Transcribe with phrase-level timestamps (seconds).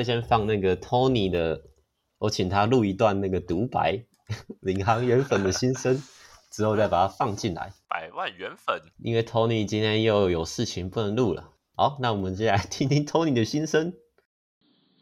[0.00, 1.60] 会先放那个 Tony 的，
[2.18, 4.02] 我请他录一段那个独白，
[4.62, 5.94] 领航员粉的心声，
[6.50, 7.70] 之后再把它放进来。
[7.86, 11.50] 百万元粉，因为 Tony 今天又有事情不能录了。
[11.76, 13.92] 好，那我们接下来听听 Tony 的心声。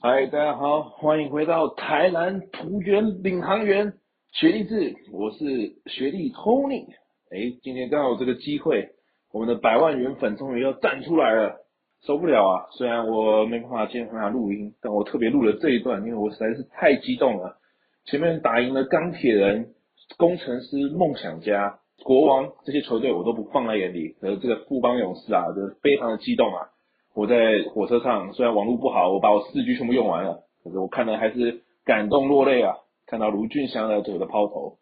[0.00, 4.00] 嗨，大家好，欢迎回到台南璞园领航员
[4.32, 6.86] 学弟制，我是学弟 Tony。
[7.30, 8.96] 哎，今天刚好有这个机会，
[9.30, 11.54] 我们的百万元粉终于要站出来了，
[12.02, 12.66] 受不了啊！
[12.72, 17.56] 虽然我没办法今天和他录音，但我特别录了这一段，因为我实在是太激动了。
[18.04, 19.74] 前面打赢了钢铁人、
[20.16, 21.78] 工程师、梦想家。
[22.04, 26.68] 国王这些球队我都不放在眼里，可是这个富邦勇士啊，就是非常的激动啊！
[27.14, 27.36] 我在
[27.74, 32.76] 火车上，虽然网络不好，我把我四 G 全部用完了，可是我看的还是感动落泪啊！
[33.06, 34.78] 看到卢俊祥的这个抛投，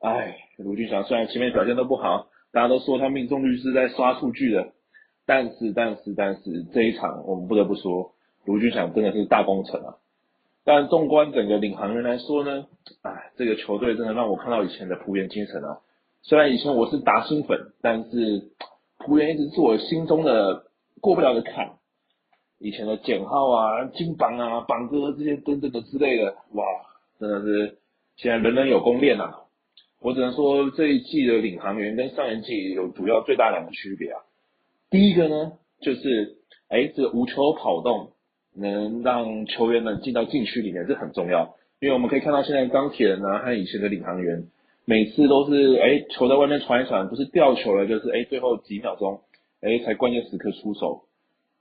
[0.00, 4.72] 哎，卢俊祥虽然前面表现都不好，大家都说他命中率是在刷数据的，
[5.26, 8.12] 但是但是但是这一场我们不得不说，
[8.44, 9.96] 卢峻翔真的是大功臣啊！
[10.64, 12.66] 但纵观整个领航员来说呢，
[13.02, 15.78] 哎，这个球队真的让我看到以前的浦原精神啊！
[16.22, 18.50] 虽然以前我是达新粉，但是
[18.98, 20.64] 浦原一直是我心中的
[21.00, 21.76] 过不了的坎。
[22.58, 26.64] 以前的简浩啊、金榜啊、榜哥这些等等的之类的，哇，
[27.18, 27.78] 真的是
[28.16, 29.34] 现在人人有功练呐。
[29.98, 34.20] 我只能说这一季的领航员跟上一季有主要最大两个区别啊。
[34.90, 36.36] 第一个呢，就是
[36.68, 38.10] 哎，这个无球跑动
[38.54, 44.48] 能让球员们进到禁区里面，这很重要，因为我们可以看到现在钢铁人啊和以前的领航员。
[44.86, 49.20] 每次都是哎，球在外面传一传，不是掉球了，就是哎，最后几秒钟，
[49.60, 51.02] 哎，才关键时刻出手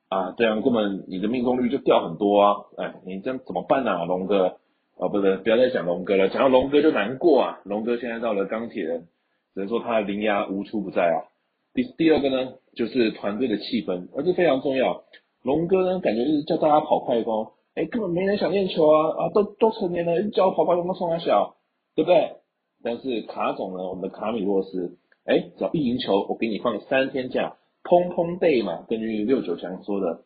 [0.08, 4.58] 啊，这样根本你的命中率就掉很多啊，哎，你这样怎么办、啊，龙哥？
[4.97, 7.59] 哦，不是，不要再讲龙哥了，讲到龙哥就难过啊。
[7.64, 9.08] 龙哥现在到了钢铁人，
[9.53, 11.30] 只能说他的灵压无处不在啊。
[11.73, 15.03] 第第二个呢，就是团队的气氛，而这非常重要。
[15.44, 21.58] 龙哥呢，感觉就是叫大家跑快攻，哎，根本没人想练球啊，啊，都都成年了，叫我跑快攻，冲三小，
[21.94, 22.38] 对不对？
[22.81, 30.21] 但是卡总呢，我们的卡米洛斯，哎，只要一赢球，我给你放三天假，砰砰 day 嘛，根据六九强说的，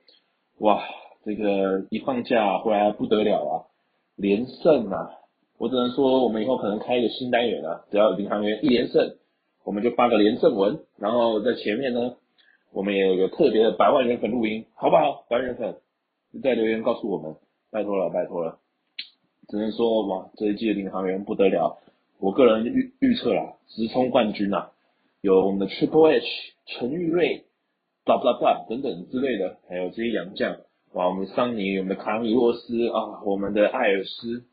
[0.60, 0.84] 哇，
[1.26, 3.52] 这个一放假回来不得了啊，
[4.16, 5.10] 连胜啊，
[5.58, 9.16] 我只能说我们以后可能开一个新单元啊，只要领航猿一连胜，
[9.66, 12.16] 我们就发个连胜文，然后在前面呢，
[12.74, 15.26] 我们也有个特别的百万人粉录音，好不好？
[15.30, 15.78] 百万人粉
[16.42, 17.36] 在留言告诉我们，
[17.72, 18.58] 拜托了，拜托了，
[19.48, 21.78] 只能说哇，这一季的领航员不得了。
[22.20, 24.72] 我个人预预测啦，直冲冠军啊，
[25.22, 26.26] 有我们的 Triple H
[26.66, 27.46] 陈玉瑞
[28.06, 30.58] ，blah blah blah 等等之类的，还有这些洋将，
[30.94, 34.46] 哇，我们桑尼，我们的卡米洛斯啊，我们的艾尔斯，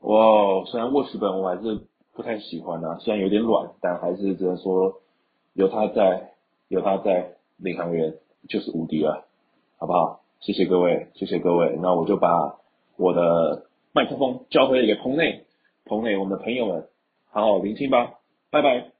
[0.00, 1.80] 哇，虽然沃斯本我还是
[2.12, 5.00] 不太喜欢啊，虽然有点软，但还是只能说
[5.54, 6.32] 有他在，
[6.68, 8.14] 有他在，领航员
[8.48, 9.26] 就是无敌了，
[9.78, 10.22] 好不好？
[10.40, 12.58] 谢谢各位，谢谢各位，那我就把
[12.96, 15.46] 我的麦克风交回给棚内，
[15.84, 16.88] 棚内我们的朋友们。
[17.30, 18.92] 好好聆听吧，拜拜。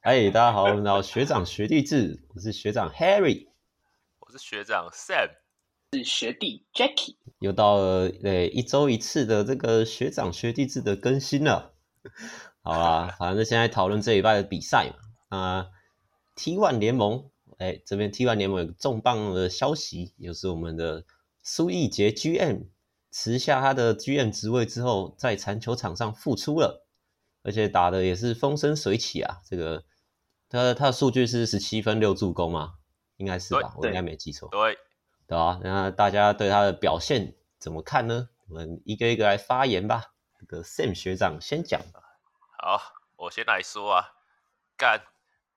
[0.00, 3.48] 嗨，大家好，我们学长学弟制，我是学长 Harry，
[4.20, 5.30] 我是学长 Sam，
[5.92, 7.16] 是学弟 Jackie。
[7.40, 11.72] 又到了呃一周一次的这个学长学弟制的更新了。
[12.62, 15.36] 好啦，反正现在讨论这礼拜的比赛嘛。
[15.36, 15.66] 啊
[16.36, 21.04] ，T1 联盟，哎，这边 T1 联盟有个重磅的消息，也就是我们的
[21.42, 22.66] 苏奕杰 GM
[23.10, 26.86] 辞下他的 GM 职位之后，在篮球场上复出了。
[27.44, 29.38] 而且打的也是风生水起啊！
[29.48, 29.84] 这个
[30.50, 32.74] 他他的数据是十七分六助攻嘛？
[33.16, 34.50] 应该是吧，我应该没记错。
[34.50, 34.76] 对，
[35.26, 38.28] 对啊，那大家对他的表现怎么看呢？
[38.48, 40.12] 我们一个一个来发言吧。
[40.38, 42.02] 这个 Sam 学长先讲吧。
[42.58, 42.80] 好，
[43.16, 44.04] 我先来说啊，
[44.76, 45.00] 干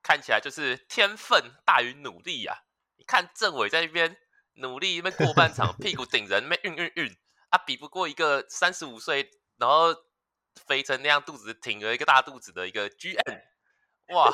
[0.03, 2.57] 看起来就是天分大于努力啊！
[2.97, 4.17] 你看政委在那边
[4.56, 7.17] 努力，那边过半场屁股顶人，那边运运运，
[7.50, 9.95] 啊，比不过一个三十五岁，然后。
[10.67, 13.41] 肥成那样，肚子挺着一个大肚子的一个 GM，
[14.13, 14.29] 哇，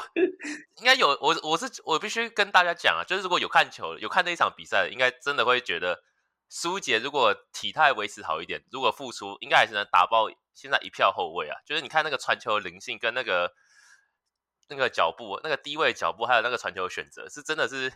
[0.78, 6.02] 应该有我，我是我必须跟大家讲啊，就是如果有看球，有看那一场比赛，应该真的会觉得
[6.50, 11.56] 苏杰如果体态维持好一点，如果复出，应该还是能打爆现在一票后卫啊。
[11.68, 13.54] 就是你看那个传球灵性跟那个
[14.70, 17.94] 那个脚步，那个低位脚步，还有那个传球选择，是真的是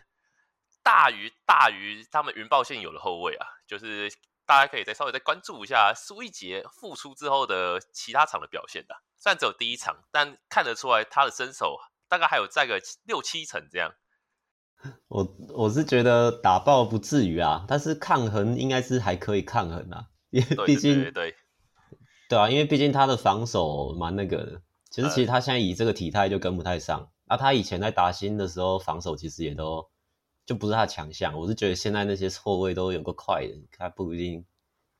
[0.82, 4.12] 大于大于他们云豹现有的后卫啊，就是。
[4.44, 11.78] 大家可以再稍微再关注一下苏一杰复出之后的其他场的表现的，虽然只有第一场，但看得出来他的身手
[12.08, 13.94] 大概还有在个六七成这样。
[15.06, 21.36] 我我是觉得打爆不至于啊，但是抗衡应该是还可以抗衡啊，因为毕竟对对，对，
[22.30, 29.90] 对啊，因为毕竟他的防守蛮那个的，其实其实他现在以这个体态就跟不太上，那、他以前在达新的时候防守其实也都。
[30.44, 34.44] 就不是他强项，我是觉得现在那些后卫都有个快的，他不一定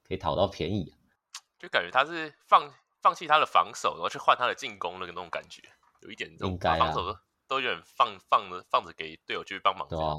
[0.07, 0.95] 可以讨到便宜，
[1.59, 5.61] 就感觉他是放放弃他的防守，然后去换他的进攻那个那种感觉，
[6.03, 7.19] 有一点这种应该啊，防守
[7.49, 9.89] 都有点放放着放着给队友去帮忙。
[9.89, 10.15] 对啊，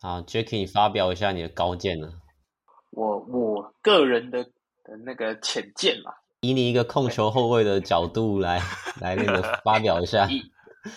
[0.00, 2.10] 啊，Jacky，你发表一下你的高见呢？
[2.88, 8.60] 我我个人的的那个浅见嘛，以你一个控球后卫的角度来
[9.00, 10.26] 来那个发表一下。
[10.30, 10.42] 以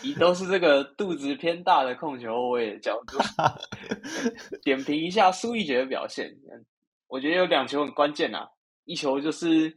[0.03, 3.17] 以都是这个肚子偏大的控球后卫的角度
[4.63, 6.31] 点评一下苏奕杰的表现。
[7.07, 8.47] 我觉得有两球很关键啊，
[8.85, 9.75] 一球就是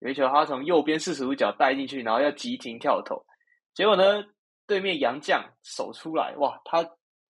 [0.00, 3.24] 有一球他从右边四十五角带进去，然后要急停跳投，
[3.74, 4.24] 结果呢，
[4.66, 6.84] 对面杨将手出来，哇，他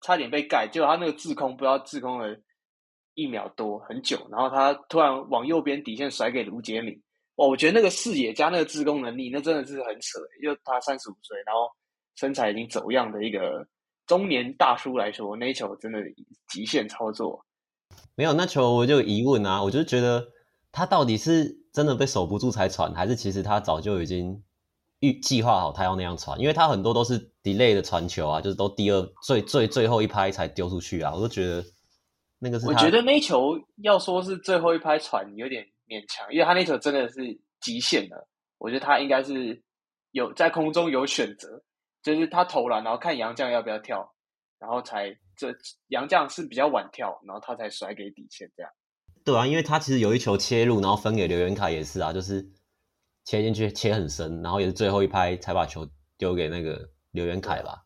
[0.02, 2.34] 差点被盖，结果他那个滞空不知道滞空了
[3.16, 6.98] 一秒多很久，然后他突然往右边底线甩给卢杰敏，
[7.36, 11.70] 哇，我觉得那个视野加那个自攻能力，那真的是很扯，就他三十五岁，然后
[12.16, 13.66] 身材已经走样的一个
[14.06, 16.00] 中年大叔来说，那一球真的
[16.50, 17.46] 极限操作。
[18.16, 19.64] 没有那球，我就有疑问啊！
[19.64, 20.28] 我就觉得
[20.72, 24.44] 他到底是真的被守不住才传，还是其实他早就已经
[25.00, 26.40] 预计划好他要那样传？
[26.40, 31.14] 因为他很多都是 delay 的传球啊，就是都第二最最最后一拍才丢出去啊！
[31.14, 31.64] 我就觉得
[32.40, 37.20] 那个是，我觉得那球要说是最后一拍传有点勉强，因为他那球真的是
[37.60, 38.28] 极限了。
[38.58, 39.62] 我觉得他应该是
[40.12, 41.62] 有在空中有选择，
[42.02, 44.12] 就是他投篮，然后看杨绛要不要跳，
[44.58, 45.16] 然后才。
[45.34, 45.52] 这
[45.88, 48.72] 杨绛是比较晚跳，然后他才甩给底线这样。
[49.26, 52.48] 对啊，因为他其实有一球切入，然后分给刘元凯也是啊，就是
[53.24, 57.84] 切进去切很深，然后也是最后一拍才把球丢给那个刘元凯吧。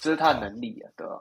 [0.00, 1.20] 这是他的能力啊，对吧？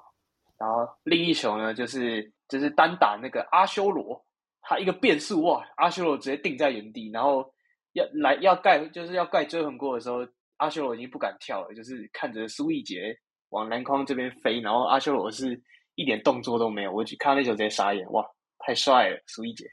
[0.58, 4.26] 然后另一球呢，就是就是单打那个阿修罗，
[4.68, 7.46] 他一个变速哇，阿修罗直接定在原地，然后
[7.94, 10.18] 要来要盖就是要盖追横过的时候，
[10.58, 13.18] 阿修罗已经不敢跳了，就是看着苏奕杰。
[13.52, 15.58] 往篮筐这边飞，然后阿修罗是
[15.96, 18.22] 一点动作都没有，我去看那球直接傻眼，哇，
[18.60, 19.66] 太帅了，苏奕杰。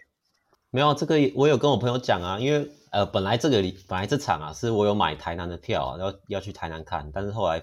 [0.71, 7.61] 没有这个，我有跟我朋友讲啊，因为呃，本来这个里本来这场啊，是我有买台南的票啊，要要去台南看，但是后来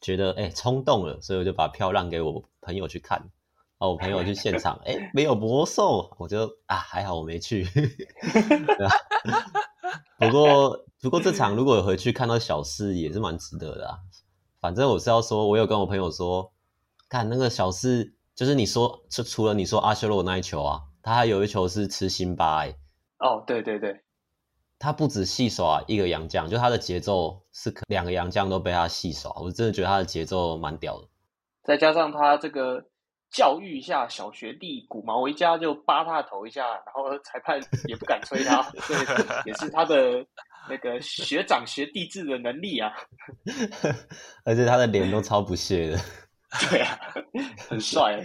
[0.00, 3.22] 觉得哎冲动了，所以我就把票让给我朋友去看，
[3.78, 7.66] 然后我朋友去现场，哎没有魔兽，我就啊还好我没去。
[10.18, 13.98] 不过不过这场如果回去看到小四也是蛮值得的啊。
[14.60, 16.52] 反正我是要说，我有跟我朋友说，
[17.08, 22.74] 看那个小四，就是你说，就除了你说阿修罗那一球啊，他还有一球是吃辛巴哎。
[23.20, 24.02] 哦，对对对，
[24.80, 31.06] 他不止戏耍一个洋将，就他的节奏是两个洋将都被他戏耍，我真的觉得他的节奏蛮屌的。
[31.62, 32.87] 再加上他这个
[33.30, 38.98] 教育一下小学弟古毛维佳，就扒他的头一下，然后裁判 也不敢吹他，所以
[39.46, 40.26] 也是他的。
[40.70, 42.92] 那个学长学弟制的能力啊，
[44.44, 45.98] 而且他的脸都超不屑的。
[46.68, 46.98] 对啊，
[47.70, 48.22] 很帅。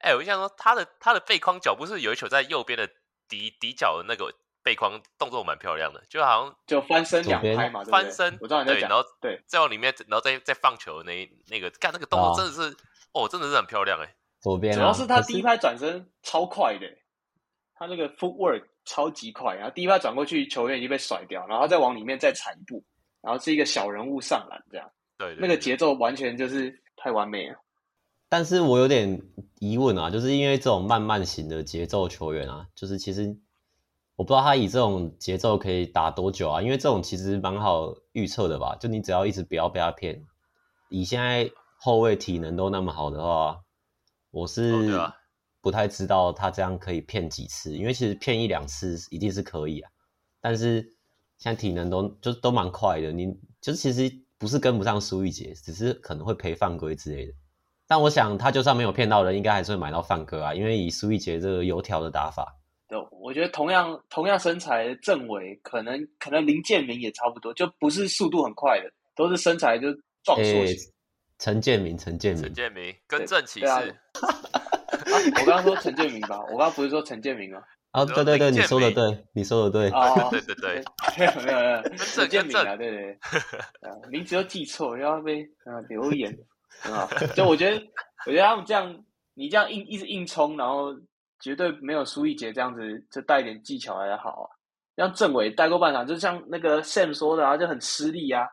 [0.00, 2.88] 哎、欸，我想说，他的他的背框脚不是有一球在右边的
[3.28, 4.34] 底底角的那个
[4.64, 8.36] 背框动作蛮漂亮的，就好像就翻身两拍嘛，翻身。
[8.40, 8.90] 我知道你在讲。
[8.90, 12.76] 然后对，再往里面，然后再再放球那那个干那个动作真的是
[13.12, 14.12] 哦，哦，真的是很漂亮哎。
[14.40, 16.86] 左边、啊，主要是他第一拍转身超快的，
[17.74, 18.64] 他那个 footwork。
[18.86, 22.82] 超级快，然后第一拍转过去，球员已经被甩掉，然后再往里面再踩一步，
[23.20, 27.56] 然后是一个小人物上篮，这样，对，对，对，那个节奏完全就是太完美了。
[28.30, 29.20] 但是我有点
[29.60, 33.36] 疑问啊，就是因为这种慢慢型的节奏球员啊，就是其实
[34.16, 40.24] 我不知道他以这种节奏可以打多久啊，因为这种其实蛮好预测的吧，就你只要一直不要被他骗，
[40.88, 43.60] 以现在后卫体能都那么好的话，
[44.30, 44.72] 我是。
[44.72, 45.10] Oh,
[45.62, 49.90] 不太知道他这样可以骗几次，因为其实骗一两次一定是可以啊。
[50.40, 50.80] 但是
[51.36, 53.26] 现在体能都就都蛮快的，你
[53.60, 57.34] 就是其实不是跟不上苏玉杰，只是可能会赔犯规之类的。
[57.86, 62.56] 但我想他就算没有骗到人，应该还是会买到犯规啊，因为以苏玉杰这个油条的打法，
[62.88, 69.88] 对，我觉得同样同样身材的郑伟，可能可能林建明也差不多，就不是速度很快的，都是身材就
[70.24, 70.90] 壮硕型。
[71.40, 73.66] 陈、欸、建明，陈建明，陈建明跟郑骑士。
[73.66, 73.80] 啊、
[75.40, 77.62] 我刚刚说陈建明吧，我刚刚不是说陈建明吗？
[77.92, 80.84] 啊， 对对对，你说的对，你说的对，哦， 对对对，
[81.18, 83.18] 没有没有没有，陈建明啊，对对
[83.80, 86.30] 对，名字都记错，然后被啊留言
[86.82, 87.82] 啊，就我觉得，
[88.26, 90.94] 我觉得他们这样，你这样硬一直硬冲，然后
[91.40, 94.46] 绝对没有苏一杰这样子，就带一点技巧还好啊。
[94.96, 98.46] 像郑伟带过半场，就像那个 Sam 说的啊，就很吃力啊，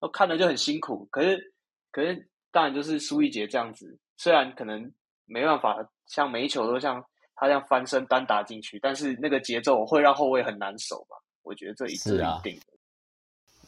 [0.00, 1.06] 我看着就很辛苦。
[1.12, 1.54] 可是
[1.92, 4.92] 可是当然就是苏奕杰这样子，虽然可能。
[5.24, 5.78] 没办法，
[6.08, 7.02] 像每一球都像
[7.36, 11.16] 他这样翻身单打进去，但是那个节奏会让后卫很难守吧？
[11.42, 12.66] 我觉得这一是一定的。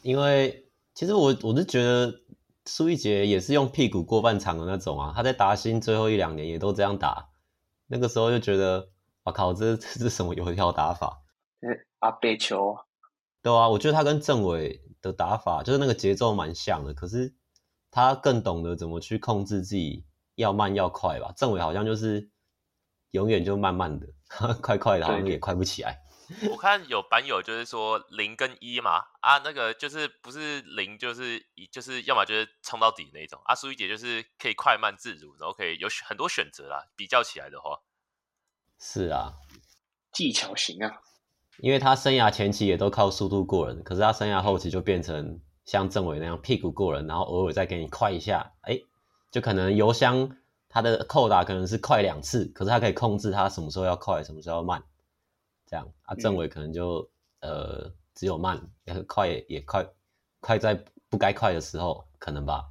[0.03, 2.13] 因为其实我我是觉得
[2.65, 7.29] 苏奕杰也是用屁股过半场的那种啊，他在达新最后一两年也都这样打，
[7.87, 8.89] 那个时候就觉得
[9.23, 11.23] 我靠，这这是什么油条打法？
[11.99, 12.77] 阿贝球，
[13.41, 17.33] 对啊，我觉得他跟郑伟的打法就是那个节奏蛮像的，可是
[17.95, 20.03] 他更懂得怎么去控制自己
[20.35, 21.31] 要慢要快吧。
[21.31, 22.29] 政委好像就是
[23.11, 24.05] 永远就慢慢的，
[24.61, 26.01] 快快的，好像也快不起来。
[26.51, 33.39] 我看有版友就是说零跟一嘛，啊，那个就是不是零就是一，就是要么就是冲到底那一种。
[33.45, 36.83] 啊，苏一姐就是可以快慢自如，然后可以有很多选择啦。
[36.97, 37.79] 比较起来的话，
[38.77, 39.35] 是啊，
[40.11, 40.99] 技巧型啊。
[41.59, 48.79] 因为他生涯前期也都靠速度过人，可是他生涯后期就变成像政委那样屁股过人，然后偶尔再给你快一下，哎，
[49.31, 50.37] 就可能油箱
[50.69, 54.83] 它的扣打可能是快两次，可是它可以控制它什么时候要快，什么时候要慢，
[55.65, 57.09] 这样啊，政委可能就、
[57.41, 59.85] 嗯、呃只有慢，也快也快，
[60.39, 62.65] 快在不该快的时候可能吧，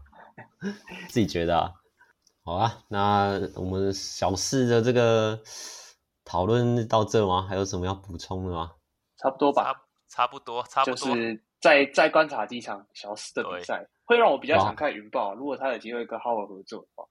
[1.11, 1.73] 自己觉得啊，
[2.45, 5.41] 好啊，那我们小四的这个。
[6.27, 7.47] 讨论到这吗？
[7.47, 8.73] 还有什么要补充的吗？
[9.19, 9.63] 差不多吧，
[10.09, 10.97] 差差不多，差不多。
[10.97, 15.35] 就是再再观察几场小四的比赛，会让我比较想看云豹。
[15.35, 17.03] 如果他有机会跟浩尔合作的话，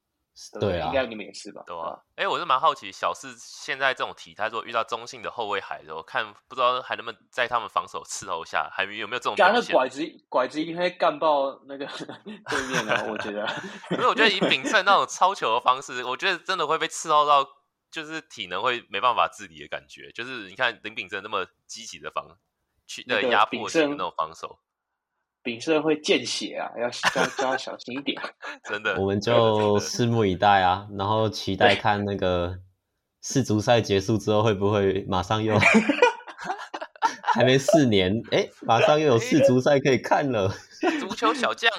[0.59, 1.63] 对啊，应该你们也是吧？
[1.65, 1.99] 对啊。
[2.17, 9.33] 哎，我是蛮好奇，小四现在这种体态，如果遇到中性的后卫海的时候，看不知道还能不能在他们防守伺候下，还有没有这种？
[9.35, 11.87] 干那拐子，拐子应该干爆那个
[12.47, 13.43] 对面的，我觉得。
[13.89, 17.43] 因为我觉得以秉胜那种超球的方式，我觉得真的会被伺候到。
[17.93, 22.25] 就是体能会没办法自理的感觉，就是你看林秉胜那么积极的防
[22.87, 24.59] 去的压迫性的那种防守，
[25.41, 28.21] 秉胜会见血啊，要要要小心一点。
[28.69, 32.57] 真的，我们就拭目以待啊，然后期待看那个
[33.21, 35.57] 世足赛结束之后会不会马上又
[37.33, 40.53] 还没四年，哎、欸，马上又有世足赛可以看了。
[40.99, 41.71] 足球小将。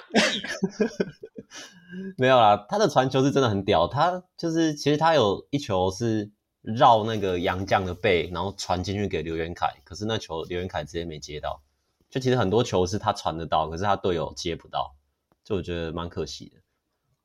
[2.19, 3.87] 没有啦，他的传球是真的很屌。
[3.87, 6.33] 他就是其实他有一球是
[6.65, 11.63] 绕那个杨绛的背，然后传进去给刘元凯，可是那球刘元凯直接没接到。
[12.09, 14.97] 就其实很多球是他传得到，可是他队友接不到，
[15.45, 16.57] 就我觉得蛮可惜的。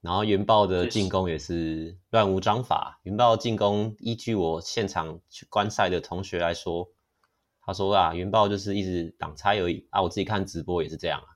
[0.01, 2.99] 然后云豹的进攻也是乱无章法。
[3.03, 6.89] 云豹进攻，依据我现场去观赛的同学来说，
[7.61, 10.01] 他说啊，云豹就是一直挡拆而已啊。
[10.01, 11.27] 我自己看直播也是这样啊。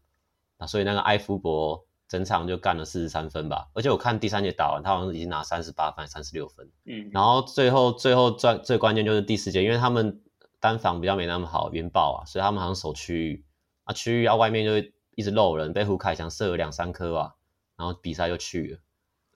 [0.57, 1.85] 啊，所以那个艾夫伯。
[2.07, 6.69] 整场就干了四十三分吧，而且我看第三节打完，他好像已经拿三十八分、三十六分。
[6.85, 10.21] 嗯，然后最后最后最最关键就是第四节，因为他们
[10.59, 13.45] 单防比较没那么好，云豹啊，所以他们好像守区域
[13.85, 17.35] 啊，区域啊外面就一直漏人，被胡凯翔射了两三颗吧，
[17.77, 18.79] 然后比赛就去了。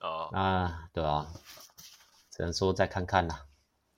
[0.00, 1.26] 哦，啊，对啊，
[2.30, 3.46] 只能说再看看啦，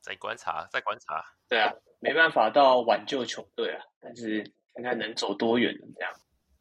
[0.00, 1.22] 再观察，再观察。
[1.48, 4.42] 对啊，没办法到挽救球队啊，但是
[4.74, 6.12] 看看能走多远这样。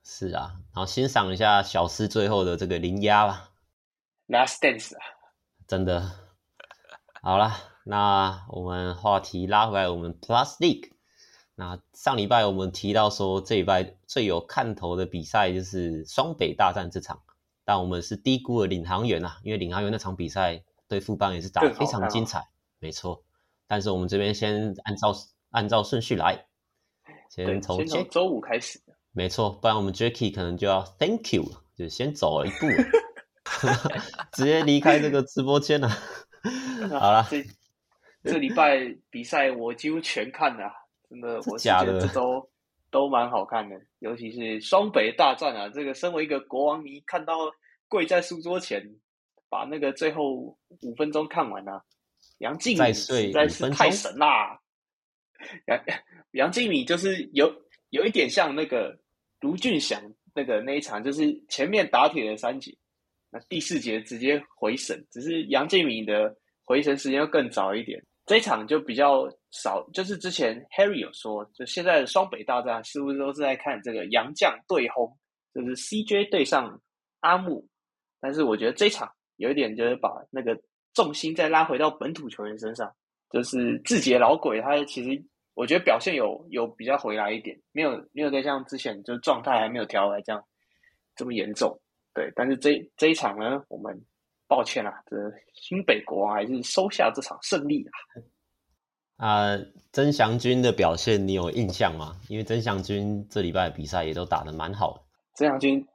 [0.03, 3.51] 是啊，然后欣赏一下小四最后的这个零压吧
[4.27, 5.00] ，Last Dance 啊，
[5.68, 6.12] 真的，
[7.22, 7.53] 好了，
[7.84, 10.91] 那我们话题拉回来，我们 Plus League，
[11.53, 17.22] 那上礼拜我们提到说这礼拜最有看头的比赛就是双北大战这场，
[17.63, 23.24] 但我们是低估了领航员啊，因为领航员那场比赛对富邦也是打得非常精彩，没错，
[23.68, 25.13] 但是我们这边先按照
[25.51, 26.48] 按照顺序来，
[27.29, 28.82] 先从先从周五开始。
[29.12, 32.68] 没错，不然我们 Jacky 可能就要 Thank you，就先走了一步，
[34.34, 35.89] 直接离开这个直播间了。
[37.00, 37.44] 好了，这
[38.24, 40.72] 这礼拜比赛我几乎全看了，
[41.10, 42.50] 真的， 我觉得这周
[42.92, 45.70] 都蛮好看的，尤其是双北大战啊！
[45.70, 47.34] 这个身为一个国王迷，看到
[47.88, 48.82] 跪在书桌前，
[49.50, 51.82] 把那个最后五分钟看完啊，
[52.38, 54.60] 杨敬敏实在是太神啦！
[55.66, 55.84] 杨
[56.32, 57.51] 杨敬宇就是有
[57.89, 58.98] 有一点像那个。
[59.41, 60.03] 卢俊祥
[60.36, 62.77] 那个那一场就是前面打铁的三节，
[63.29, 68.05] 那第四节直接回神，只是杨敬敏的回神时间要更早一点。
[68.25, 75.10] 这一场就比较少，就是之前 Harry 有说，就现在的双北大战似乎都是在看这个杨将对轰，
[75.53, 76.77] 就是 CJ 对上
[77.22, 77.65] 阿木。
[78.19, 80.62] 但是我觉得这一场有一点就是把那个
[80.93, 82.93] 重心再拉回到本土球员身上，
[83.31, 85.24] 就是志杰老鬼他其实。
[85.60, 90.42] 我觉得表现有有比较回来一点，没有没有再像之前就是状态还没有调回来这样
[91.18, 91.78] 这么严重，
[92.13, 92.32] 对。
[92.34, 93.94] 但是这这一场呢，我们
[94.48, 95.18] 抱歉啦，这
[95.54, 97.92] 新北国王还是收下这场胜利啊。
[99.18, 102.16] 啊、呃，曾祥军的表现你有印象吗？
[102.30, 105.01] 因为曾祥军这礼拜的比赛也都打得蛮好的。
[105.36, 105.86] 曾祥军，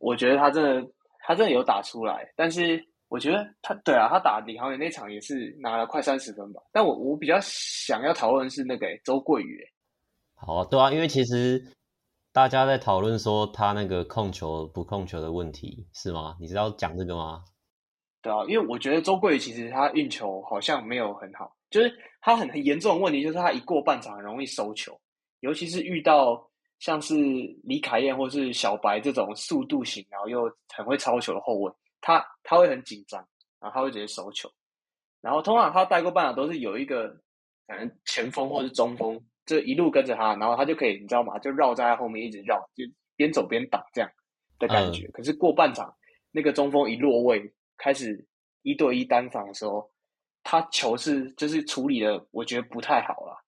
[0.00, 2.84] 我觉得他真的他真的有打出来，但是。
[3.12, 6.62] 我觉得他对啊，他打领航员那场也是拿了快三十分吧。
[6.72, 9.62] 但我我比较想要讨论是那个周桂宇。
[10.34, 11.62] 好啊，对啊，因为其实
[12.32, 16.38] 大家在讨论说他那个控球不控球的问题是吗？
[16.40, 17.44] 你知道讲这个吗？
[18.22, 24.98] 对啊，因为我觉得周桂宇其实他运球好像没有很好，就是他很很严重的问题，就是他一过半场很容易收球，
[25.40, 26.42] 尤其是遇到
[26.78, 27.14] 像是
[27.62, 31.70] 李凯燕或是小白这种速度型，然后又很会抄球的后卫，
[32.02, 33.26] 他他会很紧张，
[33.58, 34.52] 然后他会直接收球。
[35.22, 37.16] 然后通常他带过半场都是有一个
[37.66, 41.38] 反正前锋或是中锋，就一路跟着他，然后他就可以你知道吗？
[41.38, 44.10] 就绕在他后面一直绕，就边走边打这样
[44.58, 45.06] 的感觉。
[45.06, 45.94] 嗯、可是过半场
[46.32, 48.26] 那个中锋一落位，开始
[48.62, 49.88] 一对一单防的时候，
[50.42, 53.40] 他球是就是处理的，我觉得不太好了。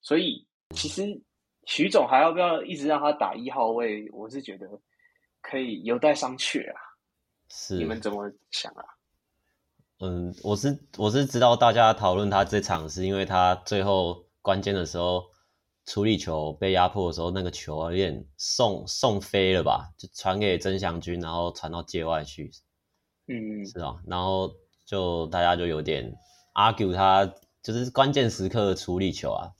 [0.00, 0.44] 所以
[0.74, 1.04] 其实
[1.66, 4.10] 徐总还要不要一直让他打一号位？
[4.10, 4.68] 我是觉得
[5.40, 6.80] 可以有待商榷啊。
[7.54, 8.82] 是你们怎么想啊？
[9.98, 15.22] 嗯，我是我是知道大家讨论他这场是因为他最后关键的时候
[15.84, 22.50] 处理球被压迫的时候，那个球有点送送飞了吧，就传给曾祥军，然后传到界外去。
[23.28, 24.50] 嗯，是啊，然后
[24.86, 26.10] 就大家就有点
[26.54, 27.30] argue 他
[27.62, 29.52] 就是关键时刻的处理球啊。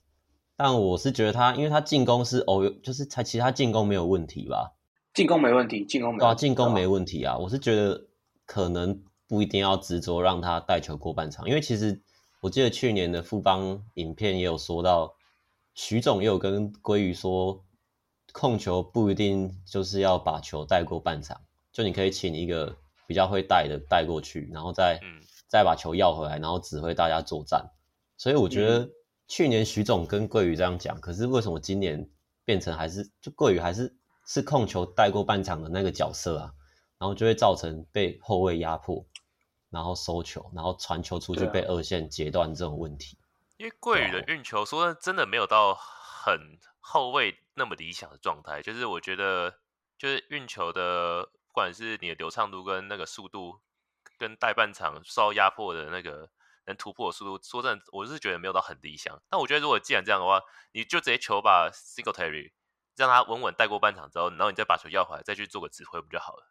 [0.56, 4.72] 但我是觉得他，因为他进攻是哦，就是他其他进攻没有问题吧？
[5.14, 6.24] 进攻没问题，进攻没问题。
[6.24, 7.36] 对啊，进攻没问题啊。
[7.38, 8.06] 我是觉得
[8.46, 9.02] 可能。
[9.28, 12.02] 不一定要执着让他带球过半场，因为其实
[12.42, 15.14] 我记得去年的富邦影片也有说到，
[15.74, 17.64] 徐总也有跟鲑鱼说，
[18.34, 21.40] 控球不一定就是要把球带过半场，
[21.72, 22.76] 就你可以请一个
[23.06, 27.70] 比较会带的带过去，然后再、嗯、再把球要回来，然后指挥大家作战。
[28.18, 28.90] 所以我觉得
[29.28, 32.06] 去年徐总跟桂鱼这样讲，可是为什么今年
[32.44, 36.52] 变成还是就桂鱼还是是控球带过半场的那个角色啊？
[36.98, 39.06] 然后就会造成被后卫压迫。
[39.70, 43.16] 然后收球，然后传球出去被二线截断这种问题。
[43.56, 49.54] 因为桂宇的运球说真的没有到很后卫那么理想的状态，就是我觉得
[49.96, 53.60] 就是运球的，不管是你的流畅度跟那个速度，
[54.18, 56.28] 跟带半场受压迫的那个
[56.66, 59.22] 能突破的速度，说真的，我是觉得没有到很理想。
[59.30, 62.52] 但我觉得如果既然这样的话，你就直接球把 Singletary
[62.96, 66.46] 让他稳稳带过半场之后，然后你再把球要回来，再去做个指挥不就好了？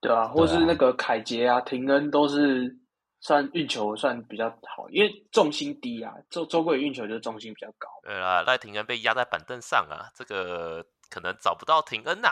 [0.00, 2.76] 对啊，或是那个凯杰啊、廷恩都是
[3.20, 6.12] 算运球算比较好，因为重心低啊。
[6.28, 7.88] 周周桂宇运球就是重心比较高。
[8.02, 12.28] 对啊，赖廷恩被压在板凳上啊，这个可能找不到廷恩呐、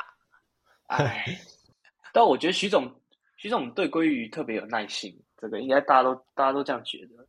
[0.87, 0.97] 啊。
[0.97, 1.25] 哎，
[2.13, 2.93] 但我觉得徐总
[3.37, 7.27] 徐总对鲑鱼特别有耐心，这个应该大家都大家都这样觉得。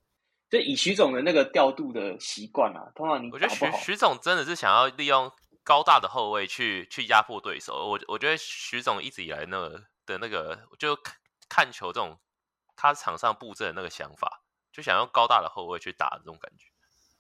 [0.50, 5.32] 就以徐总的那个调度的习惯啊，通常你我觉得徐徐总真的是想要利用
[5.64, 7.74] 高大的后卫去去压迫对手。
[7.90, 9.84] 我我觉得徐总一直以来那个。
[10.04, 11.16] 的那个就看
[11.48, 12.18] 看球这种，
[12.76, 14.42] 他场上布阵的那个想法，
[14.74, 16.66] 就想用高大的后卫去打这种感觉。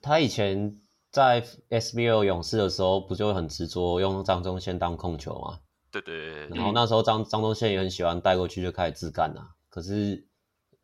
[0.01, 5.59] 他以前在 SBL 勇士的时候，不就很执着用张忠宪当控球吗？
[5.91, 6.57] 对对对，对。
[6.57, 9.53] 然后那时候张张忠宪也很喜欢带过去就开始自干啊。
[9.69, 10.27] 可是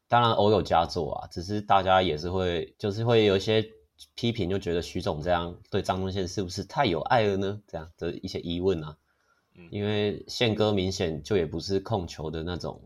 [0.08, 3.68] 当然偶有佳作啊，只是大家也是会就是会有一些
[4.16, 7.62] 批评，就觉得徐总这样对张东宪是不是太有爱了呢？
[7.68, 8.98] 这样的一些疑问啊。
[9.72, 12.80] 因为宪哥明显就也不是控球的那种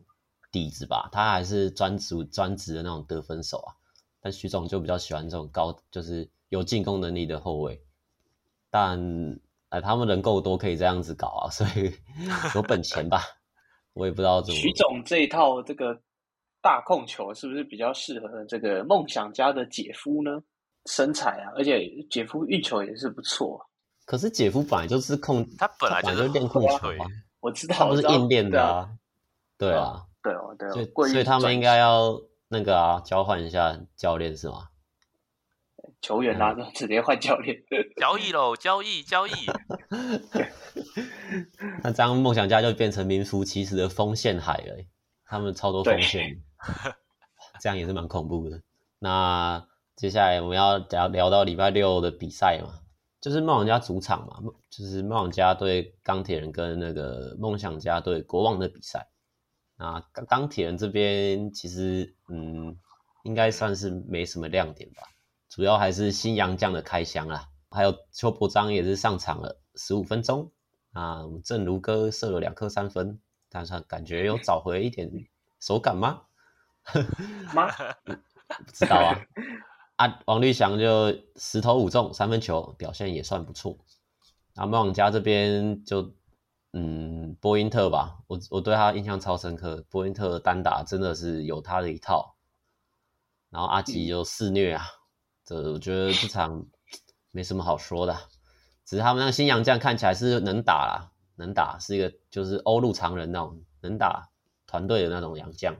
[0.53, 3.75] 底子吧，他还是专职专职的那种得分手啊。
[4.21, 7.83] 但徐总就比较喜欢这种高，就是有进攻能力的后卫。
[8.69, 11.91] 但哎，他们人够多，可以这样子搞啊，所以
[12.55, 13.21] 有本钱吧？
[13.91, 14.57] 我也不知道怎么。
[14.57, 16.01] 徐总这一套这个
[16.61, 20.41] 大控球是不是比较适合这个梦想家的姐夫呢？
[20.85, 23.69] 身材啊，而且姐夫运球也是不错。
[24.05, 27.07] 可是姐夫本来就是控，他本来就是练控球啊，
[27.39, 28.89] 我知道，他不是硬练的啊，
[29.57, 34.67] 对啊，对哦，对哦，所以所以他们应该要那个啊，交换一下教练是吗？
[36.01, 37.55] 球员啊， 直接换教练，
[37.95, 39.31] 交易喽，交易交易。
[41.83, 44.83] 那这样梦想家就变成名副其实的锋线海了，
[45.25, 46.41] 他们超多锋线，
[47.61, 48.61] 这样也是蛮恐怖的。
[48.99, 49.65] 那
[50.01, 52.73] 接下来我们要聊聊到礼拜六的比赛嘛。
[53.19, 59.07] 就是梦想家主场嘛，就是梦想家对钢铁人跟那个梦想家对国王的比赛。
[59.77, 62.75] 那钢铁人这边其实嗯，
[63.25, 65.03] 应该算是没什么亮点吧，
[65.47, 70.51] 主要还是新洋将的开箱啦，还有邱伯章也是上场了十五分钟
[70.93, 73.19] 啊，正如哥射了两颗三分，
[73.51, 75.11] 但是感觉有找回一点
[75.59, 76.23] 手感吗？
[77.53, 77.67] 吗？
[78.03, 79.13] 不知道啊。
[80.01, 83.77] 啊，王律翔就十投五中三分球，表现也算不错。
[84.55, 86.11] 那梦想家这边就，
[86.73, 89.85] 嗯，波因特吧，我我对他印象超深刻。
[89.91, 92.35] 波因特单打真的是有他的一套。
[93.51, 94.83] 然后阿吉就肆虐啊，
[95.45, 96.65] 这我觉得这场
[97.31, 98.17] 没什么好说的。
[98.83, 104.31] 只是他们那个新洋将看起来是能打啦，能打是一个就是欧陆常人那种能打
[104.65, 105.75] 团队的那种洋将。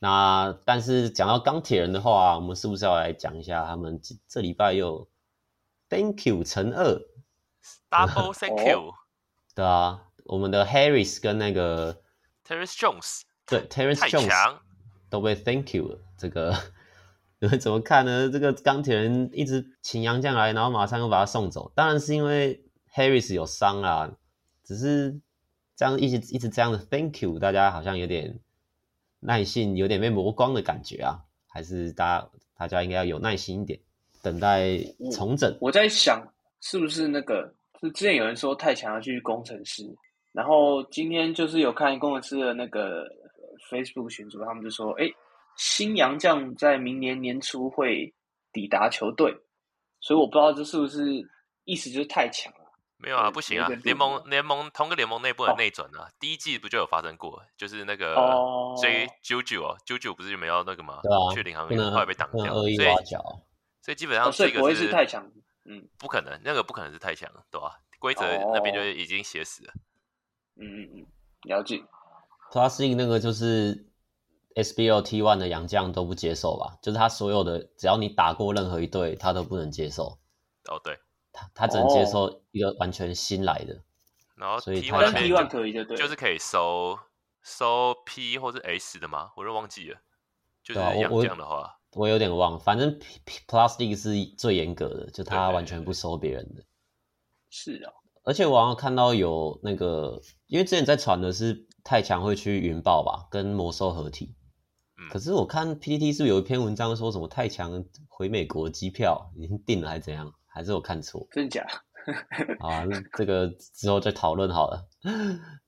[0.00, 5.08] 那但是讲到钢铁人的话，我们是不是要来讲一下他们这这礼拜又
[5.88, 7.00] Thank you 乘二
[7.90, 8.94] Double Thank you，
[9.56, 12.00] 对啊，我们的 Harris 跟那个
[12.46, 14.58] Terrence Jones，对 Terrence Jones
[15.10, 15.98] 都被 Thank you 了。
[16.16, 16.54] 这个
[17.40, 18.30] 你们怎么看呢？
[18.30, 24.12] 这个钢铁人一直请杨将来，然后马上又把他送走，当然是因为 Harris 有伤啊，
[24.62, 25.20] 只是
[25.74, 28.38] 这样一直一直这样的 Thank you，大家好像有点。
[29.20, 33.78] 耐性有点被磨光的感觉啊，还是大家大家应该要有耐心一点，
[34.22, 34.78] 等待
[35.12, 35.50] 重整。
[35.60, 36.22] 我，我在想，
[36.60, 37.54] 是不是那个？
[37.80, 39.84] 是之前有人说太强要去工程师，
[40.32, 43.06] 然后今天就是有看工程师的那个
[43.70, 45.08] Facebook 群组，他们就说，哎，
[45.56, 48.12] 新洋将在明年年初会
[48.52, 49.32] 抵达球队，
[50.00, 51.04] 所以我不知道这是不是
[51.62, 52.57] 意思就是太强了。
[53.00, 53.68] 没有啊，不行啊！
[53.84, 57.42] 联盟联盟同个联盟内部的内转啊，第一季不就有发生过？
[57.56, 58.14] 就是那个
[58.82, 60.98] J JoJo 哦，JoJo 不是没有那个吗？
[61.02, 65.30] 对啊，去领航员后来被挡掉，所以所以基本上这个不会是太强，
[65.64, 67.78] 嗯，不可能，那个不可能是太强，对吧？
[68.00, 69.72] 规则那边就已经写死了。
[70.56, 71.06] 嗯嗯嗯，
[71.44, 71.82] 了解。
[72.50, 73.86] Plus 那个就是
[74.56, 76.76] SBL T1 的洋将都不接受吧？
[76.82, 80.18] 就是他所有的，只要你打过任何一队，他都不能接受。
[80.68, 80.98] 哦，对。
[81.54, 83.82] 他只能接受一个完全新来的，
[84.36, 86.98] 然后所以 T1 可以就对，就是可以收
[87.42, 89.30] 收 P 或者 S 的吗？
[89.36, 89.98] 我都忘记了。
[90.62, 92.60] 就是这样的话，我有点忘。
[92.60, 92.98] 反正
[93.46, 96.62] Plus League 是最严格的，就他完全不收别人的。
[97.48, 97.92] 是啊，
[98.24, 104.34] 而且我好像看到有那个，因为之前在传的是太强会去云豹吧，跟魔兽合体。
[105.10, 110.34] 可是我看 PPT 是不是有一篇文章说什么太强回美国机票已经订了，还是怎样？
[110.48, 111.26] 还是我看错？
[111.30, 111.64] 真假？
[112.60, 112.84] 啊，
[113.16, 114.88] 这个之后再讨论好了。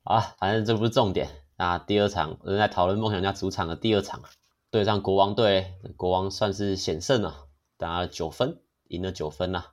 [0.04, 1.28] 啊，反正这不是重点。
[1.56, 4.22] 那第二场，我们在讨论梦想家主场的第二场，
[4.70, 7.34] 对上国王队，国王算是险胜啊，
[7.76, 9.66] 打了九分，赢了九分呐、啊，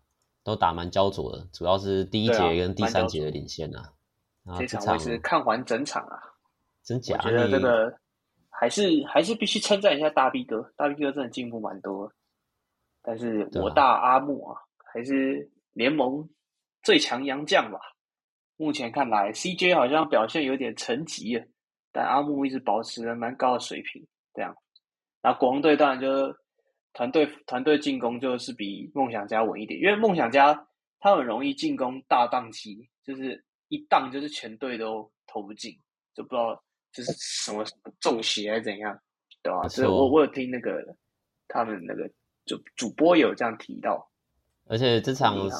[0.43, 1.47] 都打蛮焦灼的。
[1.53, 3.79] 主要是第一节跟第三节的领先呐、
[4.43, 4.55] 啊。
[4.55, 6.19] 啊、这场我是看完整场啊，
[6.83, 7.15] 真假？
[7.23, 7.97] 我觉得这个
[8.49, 12.11] 还是还是必须称赞一下大 B 哥，大 B 哥真的进步蛮多。
[13.01, 14.66] 但是我大阿木啊。
[14.97, 16.27] 还是联盟
[16.81, 17.77] 最强洋将吧。
[18.55, 21.45] 目前看来，CJ 好像表现有点沉寂了，
[21.91, 24.07] 但阿木一直保持了蛮高的水平。
[24.33, 24.55] 这样，
[25.21, 26.35] 那国王队当然就
[26.93, 30.67] 团队团队进攻就是比梦想家稳一点，因为梦想家
[30.99, 35.79] 他很容易进攻大档期，就是一档就是全队都投不进，
[36.15, 36.59] 就不知道
[36.91, 38.99] 就是什么什么中邪还是怎样，
[39.43, 39.67] 对吧？
[39.67, 40.83] 所以我我有听那个
[41.47, 42.09] 他们那个
[42.45, 44.06] 就主播有这样提到。
[44.69, 45.51] 而且这场、嗯、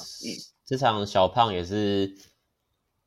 [0.65, 2.07] 这场小胖也是，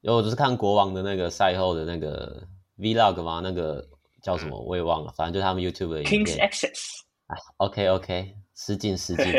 [0.01, 2.43] 因为我就是看国王的那个赛后的那个
[2.79, 3.87] vlog 嘛，那个
[4.23, 6.25] 叫什么我也忘了，反正就是他们 YouTube 的影片。
[6.25, 7.03] Kings Access。
[7.27, 9.27] 啊，OK OK，失敬失敬。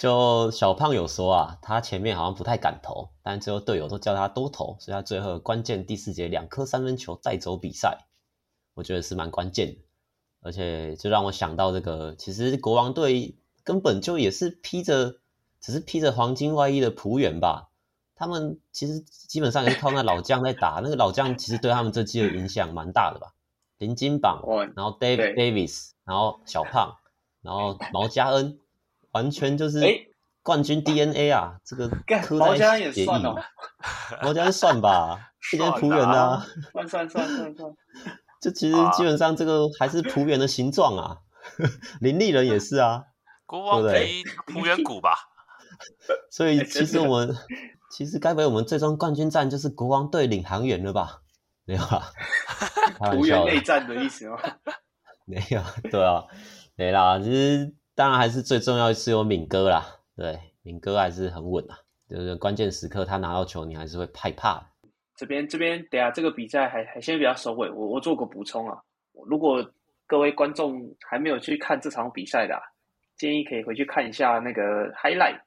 [0.00, 8.06] 就小胖有说啊，他前面好像不太敢投，但最后队友都叫他多投，所以他最后关键第四节两颗三分球带走比赛，
[8.72, 9.76] 我觉得是蛮关键的。
[10.40, 13.36] 而且就让我想到这个，其实国王队。
[13.64, 15.16] 根本就也是披着，
[15.60, 17.68] 只是披着黄金外衣的仆员吧。
[18.14, 23.32] 他们其实基本上也是靠那老将在打，那个老将其实对他们这季的影响蛮大的吧。
[23.78, 24.42] 林金榜，
[24.76, 26.98] 然后 Dave Davis，然后小胖，
[27.40, 28.60] 然后毛嘉恩，
[29.10, 29.80] 完全就是
[30.44, 31.58] 冠军 DNA 啊！
[31.64, 31.90] 这个
[32.38, 33.34] 毛嘉恩也算哦，
[34.22, 37.74] 毛嘉恩算吧，毕竟璞园啊，算算算算算，
[38.40, 41.18] 这其实基本上这个还是璞园的形状啊。
[42.00, 43.06] 林立人也是啊。
[43.52, 45.10] 国王可以璞园股吧，
[46.32, 47.36] 所以其实我们
[47.90, 51.20] 其实该不会我们最终冠军战就是国王队领航员了吧？
[51.66, 52.02] 没有啊，
[53.12, 54.38] 璞园内战的意思吗？
[55.26, 56.24] 没有，对啊，
[56.76, 57.18] 没啦。
[57.18, 59.84] 其实当然还是最重要的是有敏哥啦，
[60.16, 61.76] 对，敏哥还是很稳啊，
[62.08, 64.66] 就是关键时刻他拿到球，你还是会害怕。
[65.14, 68.80] 这边这边，等下这个比赛还还先比较收尾，我我做个补充啊，
[69.26, 69.62] 如果
[70.06, 72.62] 各位观众还没有去看这场比赛的啊。
[73.22, 75.38] 建议可以回去看一下那个 highlight，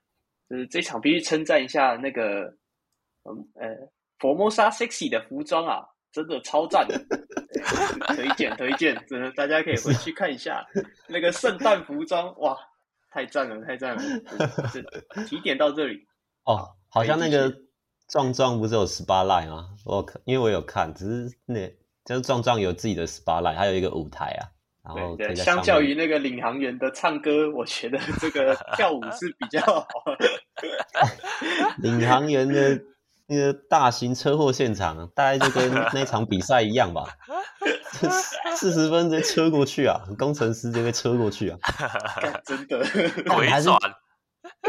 [0.50, 2.44] 就是这场必须称赞一下那个，
[3.26, 3.68] 嗯呃
[4.18, 5.84] ，Formosa Sexy 的服装啊，
[6.14, 6.98] 真的超赞的，
[8.16, 10.66] 推荐推荐，真的大家可以回去看一下
[11.10, 12.58] 那个圣诞服装，哇，
[13.12, 14.02] 太赞了太赞了，
[15.28, 16.08] 提点到这里
[16.46, 17.54] 哦，好像那个
[18.08, 19.76] 壮壮不是有 spotlight 吗？
[19.84, 21.68] 我因为我有看，只是那
[22.06, 24.55] 就是壮壮有自己的 spotlight，还有一个舞台啊。
[24.94, 29.88] 对对，相较于那个领航员的唱歌，我觉得这个 跳舞是比较好。
[31.82, 32.82] 领航员的
[33.28, 37.06] 那个大型车祸现场，大概就跟那场比赛一样吧。
[38.56, 41.58] 四十分直接车过去啊，工程师直接被车过去啊，
[42.46, 42.86] 真的，
[43.50, 43.70] 还是